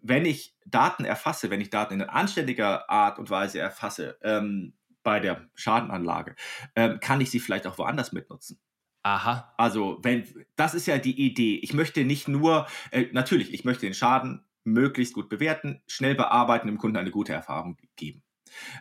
Wenn 0.00 0.24
ich 0.24 0.56
Daten 0.64 1.04
erfasse, 1.04 1.50
wenn 1.50 1.60
ich 1.60 1.70
Daten 1.70 1.94
in 1.94 2.02
anständiger 2.02 2.88
Art 2.88 3.18
und 3.18 3.30
Weise 3.30 3.58
erfasse, 3.58 4.16
ähm, 4.22 4.74
bei 5.02 5.20
der 5.20 5.48
Schadenanlage, 5.54 6.36
ähm, 6.76 7.00
kann 7.00 7.20
ich 7.20 7.30
sie 7.30 7.40
vielleicht 7.40 7.66
auch 7.66 7.78
woanders 7.78 8.12
mitnutzen. 8.12 8.60
Aha. 9.02 9.54
Also, 9.56 9.98
wenn, 10.02 10.24
das 10.56 10.74
ist 10.74 10.86
ja 10.86 10.98
die 10.98 11.18
Idee. 11.18 11.56
Ich 11.62 11.72
möchte 11.72 12.04
nicht 12.04 12.28
nur, 12.28 12.66
äh, 12.90 13.06
natürlich, 13.12 13.54
ich 13.54 13.64
möchte 13.64 13.86
den 13.86 13.94
Schaden 13.94 14.44
möglichst 14.64 15.14
gut 15.14 15.28
bewerten, 15.28 15.80
schnell 15.86 16.14
bearbeiten, 16.14 16.66
dem 16.66 16.78
Kunden 16.78 16.98
eine 16.98 17.10
gute 17.10 17.32
Erfahrung 17.32 17.78
geben. 17.96 18.22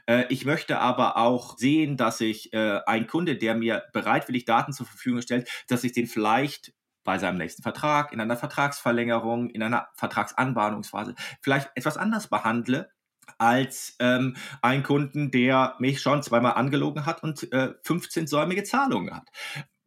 Äh, 0.05 0.25
ich 0.29 0.45
möchte 0.45 0.79
aber 0.79 1.17
auch 1.17 1.57
sehen, 1.57 1.97
dass 1.97 2.21
ich 2.21 2.53
äh, 2.53 2.79
ein 2.85 3.07
Kunde, 3.07 3.37
der 3.37 3.55
mir 3.55 3.83
bereitwillig 3.93 4.45
Daten 4.45 4.73
zur 4.73 4.85
Verfügung 4.85 5.21
stellt, 5.21 5.49
dass 5.67 5.83
ich 5.83 5.91
den 5.91 6.07
vielleicht 6.07 6.73
bei 7.03 7.17
seinem 7.17 7.37
nächsten 7.37 7.63
Vertrag, 7.63 8.11
in 8.11 8.19
einer 8.19 8.35
Vertragsverlängerung, 8.35 9.49
in 9.49 9.63
einer 9.63 9.87
Vertragsanbahnungsphase 9.95 11.15
vielleicht 11.41 11.71
etwas 11.75 11.95
anders 11.95 12.27
behandle 12.27 12.89
als 13.37 13.95
ähm, 13.99 14.35
ein 14.61 14.83
Kunden, 14.83 15.31
der 15.31 15.75
mich 15.79 16.01
schon 16.01 16.23
zweimal 16.23 16.53
angelogen 16.53 17.05
hat 17.05 17.23
und 17.23 17.51
äh, 17.51 17.73
15 17.83 18.27
säumige 18.27 18.63
Zahlungen 18.63 19.15
hat. 19.15 19.29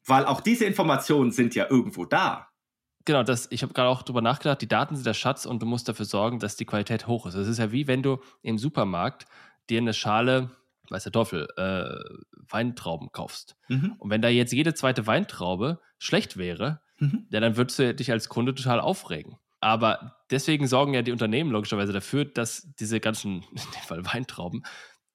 Weil 0.06 0.24
auch 0.24 0.40
diese 0.40 0.64
Informationen 0.64 1.30
sind 1.30 1.54
ja 1.54 1.66
irgendwo 1.68 2.04
da. 2.04 2.48
Genau, 3.06 3.22
das, 3.22 3.48
ich 3.50 3.62
habe 3.62 3.72
gerade 3.72 3.88
auch 3.88 4.02
drüber 4.02 4.22
nachgedacht, 4.22 4.60
die 4.60 4.68
Daten 4.68 4.94
sind 4.94 5.06
der 5.06 5.14
Schatz 5.14 5.46
und 5.46 5.60
du 5.62 5.66
musst 5.66 5.88
dafür 5.88 6.04
sorgen, 6.04 6.38
dass 6.38 6.56
die 6.56 6.66
Qualität 6.66 7.06
hoch 7.06 7.26
ist. 7.26 7.34
Es 7.34 7.48
ist 7.48 7.58
ja 7.58 7.72
wie 7.72 7.86
wenn 7.86 8.02
du 8.02 8.18
im 8.42 8.58
Supermarkt 8.58 9.26
dir 9.70 9.78
eine 9.78 9.94
Schale, 9.94 10.50
weiß 10.90 11.04
der 11.04 11.12
Teufel, 11.12 11.48
äh, 11.56 11.94
Weintrauben 12.50 13.12
kaufst. 13.12 13.56
Mhm. 13.68 13.94
Und 13.98 14.10
wenn 14.10 14.22
da 14.22 14.28
jetzt 14.28 14.52
jede 14.52 14.74
zweite 14.74 15.06
Weintraube 15.06 15.80
schlecht 15.98 16.36
wäre, 16.36 16.80
Mhm. 16.98 17.26
ja, 17.30 17.40
dann 17.40 17.56
würdest 17.56 17.78
du 17.78 17.94
dich 17.94 18.12
als 18.12 18.28
Kunde 18.28 18.54
total 18.54 18.78
aufregen. 18.78 19.38
Aber 19.60 20.16
deswegen 20.30 20.66
sorgen 20.66 20.92
ja 20.94 21.02
die 21.02 21.12
Unternehmen 21.12 21.50
logischerweise 21.50 21.92
dafür, 21.92 22.24
dass 22.26 22.68
diese 22.78 23.00
ganzen, 23.00 23.42
in 23.52 23.56
dem 23.56 23.82
Fall 23.86 24.04
Weintrauben, 24.04 24.62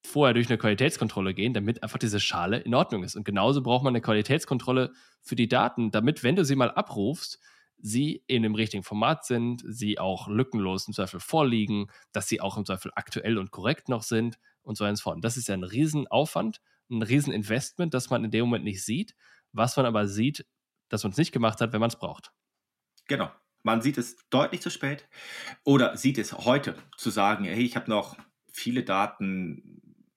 vorher 0.03 0.33
durch 0.33 0.49
eine 0.49 0.57
Qualitätskontrolle 0.57 1.33
gehen, 1.33 1.53
damit 1.53 1.81
einfach 1.83 1.97
diese 1.97 2.19
Schale 2.19 2.57
in 2.57 2.75
Ordnung 2.75 3.03
ist. 3.03 3.15
Und 3.15 3.23
genauso 3.23 3.61
braucht 3.63 3.83
man 3.83 3.91
eine 3.91 4.01
Qualitätskontrolle 4.01 4.93
für 5.21 5.35
die 5.35 5.47
Daten, 5.47 5.89
damit, 5.91 6.23
wenn 6.23 6.35
du 6.35 6.45
sie 6.45 6.55
mal 6.55 6.71
abrufst, 6.71 7.39
sie 7.85 8.23
in 8.25 8.41
dem 8.41 8.55
richtigen 8.55 8.81
Format 8.81 9.25
sind, 9.25 9.61
sie 9.67 9.99
auch 9.99 10.27
lückenlos 10.27 10.87
im 10.87 10.93
Zweifel 10.95 11.19
vorliegen, 11.19 11.91
dass 12.13 12.27
sie 12.27 12.41
auch 12.41 12.57
im 12.57 12.65
Zweifel 12.65 12.91
aktuell 12.95 13.37
und 13.37 13.51
korrekt 13.51 13.89
noch 13.89 14.01
sind 14.01 14.39
und 14.63 14.75
so 14.75 14.83
weiter 14.83 14.89
und 14.89 14.95
so 14.95 15.03
fort. 15.03 15.23
Das 15.23 15.37
ist 15.37 15.47
ja 15.47 15.53
ein 15.53 15.63
Riesenaufwand, 15.63 16.61
ein 16.89 17.03
Rieseninvestment, 17.03 17.93
das 17.93 18.09
man 18.09 18.23
in 18.23 18.31
dem 18.31 18.45
Moment 18.45 18.63
nicht 18.63 18.83
sieht, 18.83 19.15
was 19.51 19.77
man 19.77 19.85
aber 19.85 20.07
sieht, 20.07 20.47
dass 20.89 21.03
man 21.03 21.11
es 21.11 21.17
nicht 21.19 21.31
gemacht 21.31 21.61
hat, 21.61 21.73
wenn 21.73 21.79
man 21.79 21.89
es 21.89 21.95
braucht. 21.95 22.31
Genau. 23.07 23.29
Man 23.61 23.81
sieht 23.81 23.99
es 23.99 24.17
deutlich 24.31 24.61
zu 24.61 24.71
spät 24.71 25.07
oder 25.63 25.95
sieht 25.95 26.17
es 26.17 26.33
heute 26.33 26.75
zu 26.97 27.11
sagen, 27.11 27.45
hey, 27.45 27.63
ich 27.63 27.75
habe 27.75 27.89
noch 27.89 28.17
viele 28.51 28.83
Daten. 28.83 29.74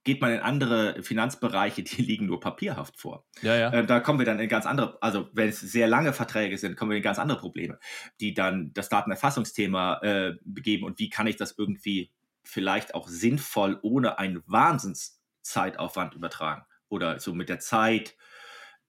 Geht 0.08 0.22
man 0.22 0.32
in 0.32 0.40
andere 0.40 1.02
Finanzbereiche, 1.02 1.82
die 1.82 2.00
liegen 2.02 2.24
nur 2.24 2.40
papierhaft 2.40 2.98
vor. 2.98 3.26
Ja, 3.42 3.54
ja. 3.54 3.70
Äh, 3.70 3.84
da 3.84 4.00
kommen 4.00 4.18
wir 4.18 4.24
dann 4.24 4.40
in 4.40 4.48
ganz 4.48 4.64
andere, 4.64 4.96
also 5.02 5.28
wenn 5.34 5.50
es 5.50 5.60
sehr 5.60 5.86
lange 5.86 6.14
Verträge 6.14 6.56
sind, 6.56 6.78
kommen 6.78 6.92
wir 6.92 6.96
in 6.96 7.02
ganz 7.02 7.18
andere 7.18 7.38
Probleme, 7.38 7.78
die 8.18 8.32
dann 8.32 8.72
das 8.72 8.88
Datenerfassungsthema 8.88 10.00
äh, 10.00 10.32
begeben 10.46 10.86
und 10.86 10.98
wie 10.98 11.10
kann 11.10 11.26
ich 11.26 11.36
das 11.36 11.58
irgendwie 11.58 12.10
vielleicht 12.42 12.94
auch 12.94 13.06
sinnvoll 13.06 13.78
ohne 13.82 14.18
einen 14.18 14.42
Wahnsinnszeitaufwand 14.46 16.14
übertragen 16.14 16.64
oder 16.88 17.20
so 17.20 17.34
mit 17.34 17.50
der 17.50 17.58
Zeit 17.58 18.16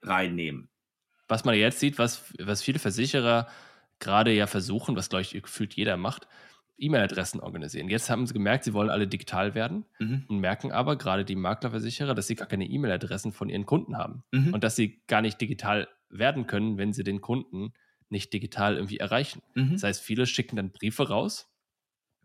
reinnehmen. 0.01 0.69
was 1.27 1.43
man 1.43 1.55
jetzt 1.55 1.81
sieht, 1.81 1.97
was, 1.99 2.33
was 2.39 2.61
viele 2.61 2.79
Versicherer 2.79 3.49
gerade 3.99 4.31
ja 4.31 4.47
versuchen, 4.47 4.95
was 4.95 5.09
glaube 5.09 5.23
ich 5.23 5.33
gefühlt 5.33 5.73
jeder 5.73 5.97
macht, 5.97 6.29
E-Mail-Adressen 6.79 7.39
organisieren. 7.39 7.89
Jetzt 7.89 8.09
haben 8.09 8.25
sie 8.27 8.33
gemerkt, 8.33 8.63
sie 8.63 8.73
wollen 8.73 8.89
alle 8.89 9.07
digital 9.07 9.55
werden 9.55 9.85
Mhm. 9.99 10.25
und 10.27 10.39
merken 10.39 10.71
aber 10.71 10.95
gerade 10.97 11.25
die 11.25 11.35
Maklerversicherer, 11.35 12.15
dass 12.15 12.27
sie 12.27 12.35
gar 12.35 12.47
keine 12.47 12.65
E-Mail-Adressen 12.65 13.31
von 13.31 13.49
ihren 13.49 13.65
Kunden 13.65 13.97
haben 13.97 14.23
Mhm. 14.31 14.53
und 14.53 14.63
dass 14.63 14.75
sie 14.75 15.01
gar 15.07 15.21
nicht 15.21 15.39
digital 15.41 15.87
werden 16.09 16.47
können, 16.47 16.77
wenn 16.77 16.93
sie 16.93 17.03
den 17.03 17.21
Kunden 17.21 17.73
nicht 18.09 18.33
digital 18.33 18.75
irgendwie 18.75 18.97
erreichen. 18.97 19.41
Mhm. 19.53 19.73
Das 19.73 19.83
heißt, 19.83 20.01
viele 20.01 20.25
schicken 20.25 20.55
dann 20.55 20.71
Briefe 20.71 21.07
raus 21.09 21.51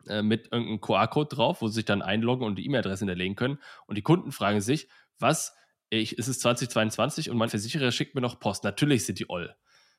äh, 0.06 0.22
mit 0.22 0.46
irgendeinem 0.52 0.80
QR-Code 0.80 1.34
drauf, 1.34 1.60
wo 1.62 1.68
sie 1.68 1.74
sich 1.76 1.84
dann 1.84 2.02
einloggen 2.02 2.46
und 2.46 2.56
die 2.56 2.64
E-Mail-Adresse 2.66 3.00
hinterlegen 3.00 3.36
können. 3.36 3.58
Und 3.86 3.96
die 3.96 4.02
Kunden 4.02 4.32
fragen 4.32 4.60
sich, 4.60 4.88
was, 5.18 5.54
ich, 5.90 6.18
ist 6.18 6.28
es 6.28 6.40
2022 6.40 7.30
und 7.30 7.36
mein 7.38 7.48
Versicherer 7.48 7.90
schickt 7.92 8.14
mir 8.14 8.20
noch 8.20 8.38
Post. 8.40 8.64
Natürlich 8.64 9.06
sind 9.06 9.18
die 9.18 9.28
oll 9.30 9.54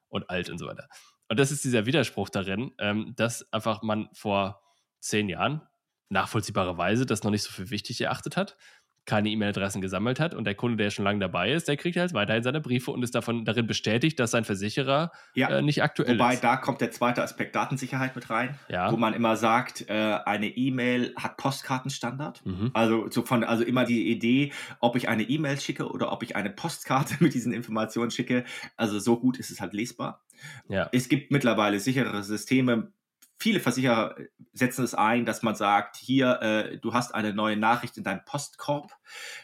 und 0.09 0.29
alt 0.29 0.49
und 0.49 0.57
so 0.57 0.67
weiter. 0.67 0.87
Und 1.27 1.39
das 1.39 1.51
ist 1.51 1.63
dieser 1.63 1.85
Widerspruch 1.85 2.29
darin, 2.29 2.73
ähm, 2.79 3.13
dass 3.15 3.51
einfach 3.51 3.81
man 3.81 4.09
vor 4.13 4.61
zehn 4.99 5.29
Jahren 5.29 5.61
nachvollziehbarerweise 6.09 7.05
das 7.05 7.23
noch 7.23 7.31
nicht 7.31 7.43
so 7.43 7.51
für 7.51 7.69
wichtig 7.69 8.01
erachtet 8.01 8.37
hat, 8.37 8.57
keine 9.05 9.29
E-Mail-Adressen 9.29 9.81
gesammelt 9.81 10.19
hat 10.19 10.33
und 10.33 10.45
der 10.45 10.55
Kunde, 10.55 10.77
der 10.83 10.89
schon 10.89 11.05
lange 11.05 11.19
dabei 11.19 11.51
ist, 11.51 11.67
der 11.67 11.77
kriegt 11.77 11.97
halt 11.97 12.13
weiterhin 12.13 12.41
seine 12.43 12.59
Briefe 12.61 12.91
und 12.91 13.03
ist 13.03 13.13
davon 13.15 13.45
darin 13.45 13.67
bestätigt, 13.67 14.19
dass 14.19 14.31
sein 14.31 14.45
Versicherer 14.45 15.11
Ja. 15.35 15.49
äh, 15.49 15.61
nicht 15.61 15.83
aktuell 15.83 16.17
Wobei 16.19 16.33
ist. 16.33 16.43
da 16.43 16.57
kommt 16.57 16.81
der 16.81 16.91
zweite 16.91 17.21
Aspekt 17.23 17.55
Datensicherheit 17.55 18.15
mit 18.15 18.29
rein, 18.29 18.57
Ja. 18.67 18.91
wo 18.91 18.97
man 18.97 19.13
immer 19.13 19.35
sagt, 19.35 19.89
äh, 19.89 19.93
eine 20.25 20.47
E-Mail 20.47 21.13
hat 21.17 21.37
Postkartenstandard. 21.37 22.45
Mhm. 22.45 22.71
Also, 22.73 23.09
so 23.09 23.21
von, 23.21 23.43
also 23.43 23.63
immer 23.63 23.85
die 23.85 24.09
Idee, 24.11 24.51
ob 24.79 24.95
ich 24.95 25.07
eine 25.09 25.23
E-Mail 25.23 25.59
schicke 25.59 25.87
oder 25.89 26.11
ob 26.11 26.23
ich 26.23 26.35
eine 26.35 26.49
Postkarte 26.49 27.15
mit 27.19 27.33
diesen 27.33 27.53
Informationen 27.53 28.11
schicke. 28.11 28.43
Also 28.77 28.99
so 28.99 29.19
gut 29.19 29.37
ist 29.37 29.51
es 29.51 29.61
halt 29.61 29.73
lesbar. 29.73 30.21
Ja. 30.67 30.89
Es 30.91 31.09
gibt 31.09 31.31
mittlerweile 31.31 31.79
sichere 31.79 32.21
Systeme. 32.23 32.91
Viele 33.37 33.59
Versicherer 33.59 34.15
setzen 34.53 34.85
es 34.85 34.93
ein, 34.93 35.25
dass 35.25 35.43
man 35.43 35.55
sagt, 35.55 35.97
hier, 35.97 36.41
äh, 36.41 36.77
du 36.77 36.93
hast 36.93 37.13
eine 37.13 37.33
neue 37.33 37.57
Nachricht 37.57 37.97
in 37.97 38.03
deinem 38.03 38.23
Postkorb 38.25 38.93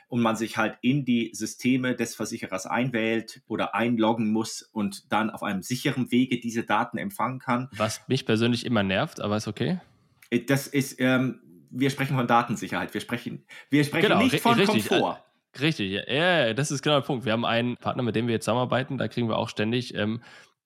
und 0.07 0.21
man 0.21 0.35
sich 0.35 0.57
halt 0.57 0.77
in 0.81 1.03
die 1.03 1.31
Systeme 1.33 1.95
des 1.95 2.15
Versicherers 2.15 2.65
einwählt 2.65 3.41
oder 3.47 3.75
einloggen 3.75 4.31
muss 4.31 4.61
und 4.61 5.11
dann 5.11 5.29
auf 5.29 5.43
einem 5.43 5.61
sicheren 5.61 6.09
Wege 6.11 6.39
diese 6.39 6.63
Daten 6.63 6.97
empfangen 6.97 7.39
kann. 7.39 7.69
Was 7.75 8.01
mich 8.07 8.25
persönlich 8.25 8.65
immer 8.65 8.83
nervt, 8.83 9.19
aber 9.19 9.37
ist 9.37 9.47
okay. 9.47 9.79
Äh, 10.29 10.39
Das 10.45 10.67
ist, 10.67 10.99
ähm, 10.99 11.41
wir 11.69 11.89
sprechen 11.89 12.15
von 12.15 12.27
Datensicherheit. 12.27 12.93
Wir 12.93 13.01
sprechen, 13.01 13.43
wir 13.69 13.83
sprechen 13.83 14.09
Genau, 14.09 14.21
nicht 14.21 14.39
von 14.39 14.53
richtig. 14.53 14.87
Komfort. 14.87 15.23
Richtig, 15.59 15.91
ja, 15.91 16.13
ja, 16.13 16.53
das 16.53 16.71
ist 16.71 16.81
genau 16.81 16.95
der 16.95 17.05
Punkt. 17.05 17.25
Wir 17.25 17.33
haben 17.33 17.43
einen 17.43 17.75
Partner, 17.75 18.03
mit 18.03 18.15
dem 18.15 18.27
wir 18.27 18.35
jetzt 18.35 18.45
zusammenarbeiten, 18.45 18.97
da 18.97 19.09
kriegen 19.09 19.27
wir 19.27 19.37
auch 19.37 19.49
ständig, 19.49 19.93
ähm, 19.95 20.21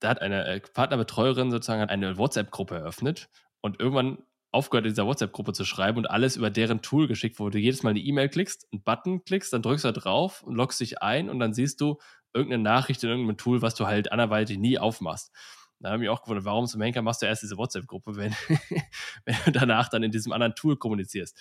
da 0.05 0.11
hat 0.11 0.21
eine 0.21 0.45
äh, 0.45 0.59
Partnerbetreuerin 0.59 1.49
sozusagen 1.49 1.81
eine 1.89 2.17
WhatsApp-Gruppe 2.17 2.75
eröffnet 2.75 3.27
und 3.61 3.79
irgendwann 3.79 4.19
aufgehört, 4.51 4.85
in 4.85 4.91
dieser 4.91 5.07
WhatsApp-Gruppe 5.07 5.51
zu 5.53 5.65
schreiben 5.65 5.97
und 5.97 6.05
alles 6.05 6.37
über 6.37 6.51
deren 6.51 6.83
Tool 6.83 7.07
geschickt, 7.07 7.39
wo 7.39 7.49
du 7.49 7.57
jedes 7.57 7.81
Mal 7.81 7.89
eine 7.89 7.99
E-Mail 7.99 8.29
klickst, 8.29 8.67
einen 8.71 8.83
Button 8.83 9.23
klickst, 9.25 9.51
dann 9.51 9.63
drückst 9.63 9.83
du 9.83 9.91
da 9.91 9.99
drauf 9.99 10.43
und 10.43 10.53
loggst 10.53 10.79
dich 10.79 11.01
ein 11.01 11.27
und 11.27 11.39
dann 11.39 11.55
siehst 11.55 11.81
du 11.81 11.97
irgendeine 12.35 12.61
Nachricht 12.61 13.03
in 13.03 13.09
irgendeinem 13.09 13.37
Tool, 13.37 13.63
was 13.63 13.73
du 13.73 13.87
halt 13.87 14.11
anderweitig 14.11 14.59
nie 14.59 14.77
aufmachst. 14.77 15.31
Da 15.79 15.89
habe 15.89 15.97
ich 15.97 16.01
mich 16.01 16.09
auch 16.09 16.21
gewundert, 16.21 16.45
warum 16.45 16.67
zum 16.67 16.81
Henker 16.81 17.01
machst 17.01 17.23
du 17.23 17.25
erst 17.25 17.41
diese 17.41 17.57
WhatsApp-Gruppe, 17.57 18.15
wenn, 18.15 18.35
wenn 19.25 19.35
du 19.45 19.51
danach 19.53 19.89
dann 19.89 20.03
in 20.03 20.11
diesem 20.11 20.33
anderen 20.33 20.53
Tool 20.53 20.77
kommunizierst. 20.77 21.35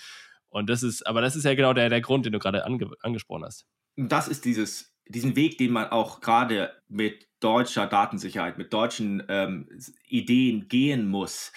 Und 0.49 0.71
das 0.71 0.83
ist, 0.83 1.07
aber 1.07 1.21
das 1.21 1.37
ist 1.37 1.45
ja 1.45 1.55
genau 1.55 1.75
der, 1.75 1.91
der 1.91 2.01
Grund, 2.01 2.25
den 2.25 2.33
du 2.33 2.39
gerade 2.39 2.65
ange, 2.65 2.91
angesprochen 3.03 3.45
hast. 3.45 3.67
Das 3.97 4.27
ist 4.27 4.47
dieses, 4.47 4.95
diesen 5.07 5.37
Weg, 5.37 5.59
den 5.59 5.71
man 5.71 5.89
auch 5.89 6.21
gerade 6.21 6.73
mit 6.89 7.29
deutscher 7.45 7.87
Datensicherheit, 7.87 8.59
mit 8.59 8.73
deutschen 8.73 9.23
ähm, 9.29 9.69
Ideen 10.07 10.69
gehen 10.69 11.07
muss. 11.09 11.53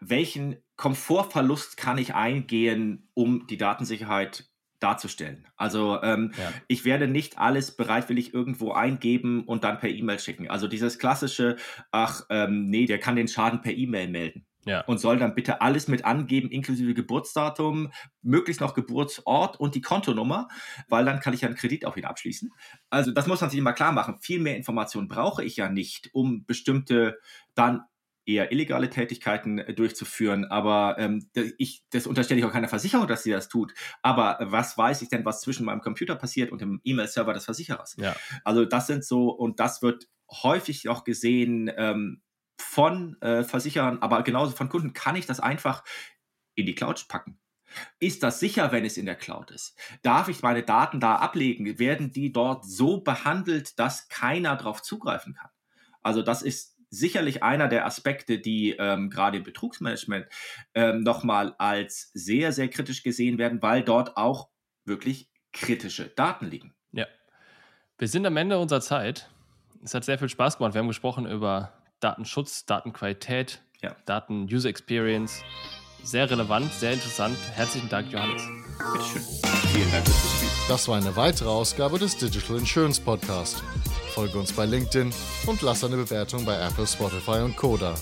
Welchen 0.00 0.56
Komfortverlust 0.76 1.76
kann 1.76 1.98
ich 1.98 2.14
eingehen, 2.14 3.08
um 3.14 3.46
die 3.46 3.56
Datensicherheit 3.56 4.48
darzustellen? 4.80 5.46
Also 5.56 6.00
ähm, 6.02 6.32
Ja. 6.36 6.52
ich 6.68 6.84
werde 6.84 7.08
nicht 7.08 7.38
alles 7.38 7.76
bereitwillig 7.76 8.34
irgendwo 8.34 8.72
eingeben 8.72 9.44
und 9.44 9.64
dann 9.64 9.78
per 9.78 9.90
E-Mail 9.90 10.18
schicken. 10.18 10.48
Also 10.48 10.68
dieses 10.68 10.98
klassische, 10.98 11.56
ach 11.90 12.26
ähm, 12.30 12.66
nee, 12.66 12.86
der 12.86 12.98
kann 12.98 13.16
den 13.16 13.28
Schaden 13.28 13.60
per 13.60 13.72
E-Mail 13.72 14.08
melden 14.08 14.46
Ja. 14.64 14.82
und 14.82 14.98
soll 14.98 15.18
dann 15.18 15.34
bitte 15.34 15.60
alles 15.60 15.88
mit 15.88 16.04
angeben, 16.04 16.50
inklusive 16.50 16.94
Geburtsdatum, 16.94 17.92
möglichst 18.22 18.60
noch 18.60 18.74
Geburtsort 18.74 19.58
und 19.58 19.74
die 19.74 19.82
Kontonummer, 19.82 20.48
weil 20.88 21.04
dann 21.04 21.20
kann 21.20 21.34
ich 21.34 21.42
ja 21.42 21.48
einen 21.48 21.56
Kredit 21.56 21.84
auf 21.84 21.96
ihn 21.96 22.04
abschließen. 22.04 22.50
Also 22.90 23.12
das 23.12 23.26
muss 23.26 23.40
man 23.40 23.50
sich 23.50 23.58
immer 23.58 23.72
klar 23.72 23.92
machen. 23.92 24.18
Viel 24.20 24.40
mehr 24.40 24.56
Informationen 24.56 25.08
brauche 25.08 25.44
ich 25.44 25.56
ja 25.56 25.68
nicht, 25.68 26.10
um 26.12 26.44
bestimmte 26.46 27.18
dann 27.54 27.82
eher 28.26 28.52
illegale 28.52 28.90
Tätigkeiten 28.90 29.58
äh, 29.58 29.74
durchzuführen. 29.74 30.44
Aber 30.46 30.96
ähm, 30.98 31.28
ich, 31.58 31.84
das 31.90 32.06
unterstelle 32.06 32.40
ich 32.40 32.46
auch 32.46 32.52
keiner 32.52 32.68
Versicherung, 32.68 33.06
dass 33.06 33.22
sie 33.22 33.30
das 33.30 33.48
tut. 33.48 33.74
Aber 34.02 34.38
was 34.40 34.76
weiß 34.78 35.02
ich 35.02 35.08
denn, 35.08 35.24
was 35.24 35.40
zwischen 35.40 35.66
meinem 35.66 35.80
Computer 35.80 36.16
passiert 36.16 36.50
und 36.50 36.60
dem 36.60 36.80
E-Mail-Server 36.84 37.34
des 37.34 37.44
Versicherers? 37.44 37.96
Ja. 37.98 38.16
Also 38.44 38.64
das 38.64 38.86
sind 38.86 39.04
so, 39.04 39.28
und 39.28 39.60
das 39.60 39.82
wird 39.82 40.08
häufig 40.30 40.88
auch 40.88 41.04
gesehen 41.04 41.70
ähm, 41.76 42.22
von 42.74 43.16
äh, 43.22 43.44
Versicherern, 43.44 43.98
aber 44.00 44.24
genauso 44.24 44.56
von 44.56 44.68
Kunden, 44.68 44.92
kann 44.92 45.14
ich 45.14 45.26
das 45.26 45.38
einfach 45.38 45.84
in 46.56 46.66
die 46.66 46.74
Cloud 46.74 47.06
packen. 47.06 47.38
Ist 48.00 48.24
das 48.24 48.40
sicher, 48.40 48.72
wenn 48.72 48.84
es 48.84 48.96
in 48.96 49.06
der 49.06 49.14
Cloud 49.14 49.52
ist? 49.52 49.78
Darf 50.02 50.28
ich 50.28 50.42
meine 50.42 50.64
Daten 50.64 50.98
da 50.98 51.16
ablegen? 51.16 51.78
Werden 51.78 52.10
die 52.10 52.32
dort 52.32 52.64
so 52.64 53.00
behandelt, 53.00 53.78
dass 53.78 54.08
keiner 54.08 54.56
darauf 54.56 54.82
zugreifen 54.82 55.34
kann? 55.34 55.50
Also 56.02 56.22
das 56.22 56.42
ist 56.42 56.76
sicherlich 56.90 57.44
einer 57.44 57.68
der 57.68 57.86
Aspekte, 57.86 58.40
die 58.40 58.72
ähm, 58.72 59.08
gerade 59.08 59.38
im 59.38 59.44
Betrugsmanagement 59.44 60.26
ähm, 60.74 61.02
nochmal 61.02 61.54
als 61.58 62.10
sehr, 62.12 62.52
sehr 62.52 62.68
kritisch 62.68 63.04
gesehen 63.04 63.38
werden, 63.38 63.62
weil 63.62 63.82
dort 63.82 64.16
auch 64.16 64.48
wirklich 64.84 65.30
kritische 65.52 66.08
Daten 66.08 66.46
liegen. 66.46 66.74
Ja. 66.90 67.06
Wir 67.98 68.08
sind 68.08 68.26
am 68.26 68.36
Ende 68.36 68.58
unserer 68.58 68.80
Zeit. 68.80 69.30
Es 69.84 69.94
hat 69.94 70.04
sehr 70.04 70.18
viel 70.18 70.28
Spaß 70.28 70.58
gemacht. 70.58 70.74
Wir 70.74 70.80
haben 70.80 70.88
gesprochen 70.88 71.26
über 71.26 71.72
Datenschutz, 72.04 72.66
Datenqualität, 72.66 73.62
ja. 73.80 73.96
Daten-User 74.04 74.68
Experience. 74.68 75.42
Sehr 76.02 76.30
relevant, 76.30 76.70
sehr 76.74 76.92
interessant. 76.92 77.38
Herzlichen 77.54 77.88
Dank, 77.88 78.12
Johannes. 78.12 78.42
Bitteschön. 78.92 79.22
Vielen 79.72 79.90
Dank 79.90 80.04
fürs 80.04 80.36
Spiel. 80.36 80.48
Das 80.68 80.86
war 80.86 80.98
eine 80.98 81.16
weitere 81.16 81.48
Ausgabe 81.48 81.98
des 81.98 82.18
Digital 82.18 82.58
Insurance 82.58 83.00
Podcast. 83.00 83.62
Folge 84.10 84.38
uns 84.38 84.52
bei 84.52 84.66
LinkedIn 84.66 85.14
und 85.46 85.62
lass 85.62 85.82
eine 85.82 85.96
Bewertung 85.96 86.44
bei 86.44 86.60
Apple, 86.60 86.86
Spotify 86.86 87.40
und 87.40 87.56
Koda. 87.56 87.94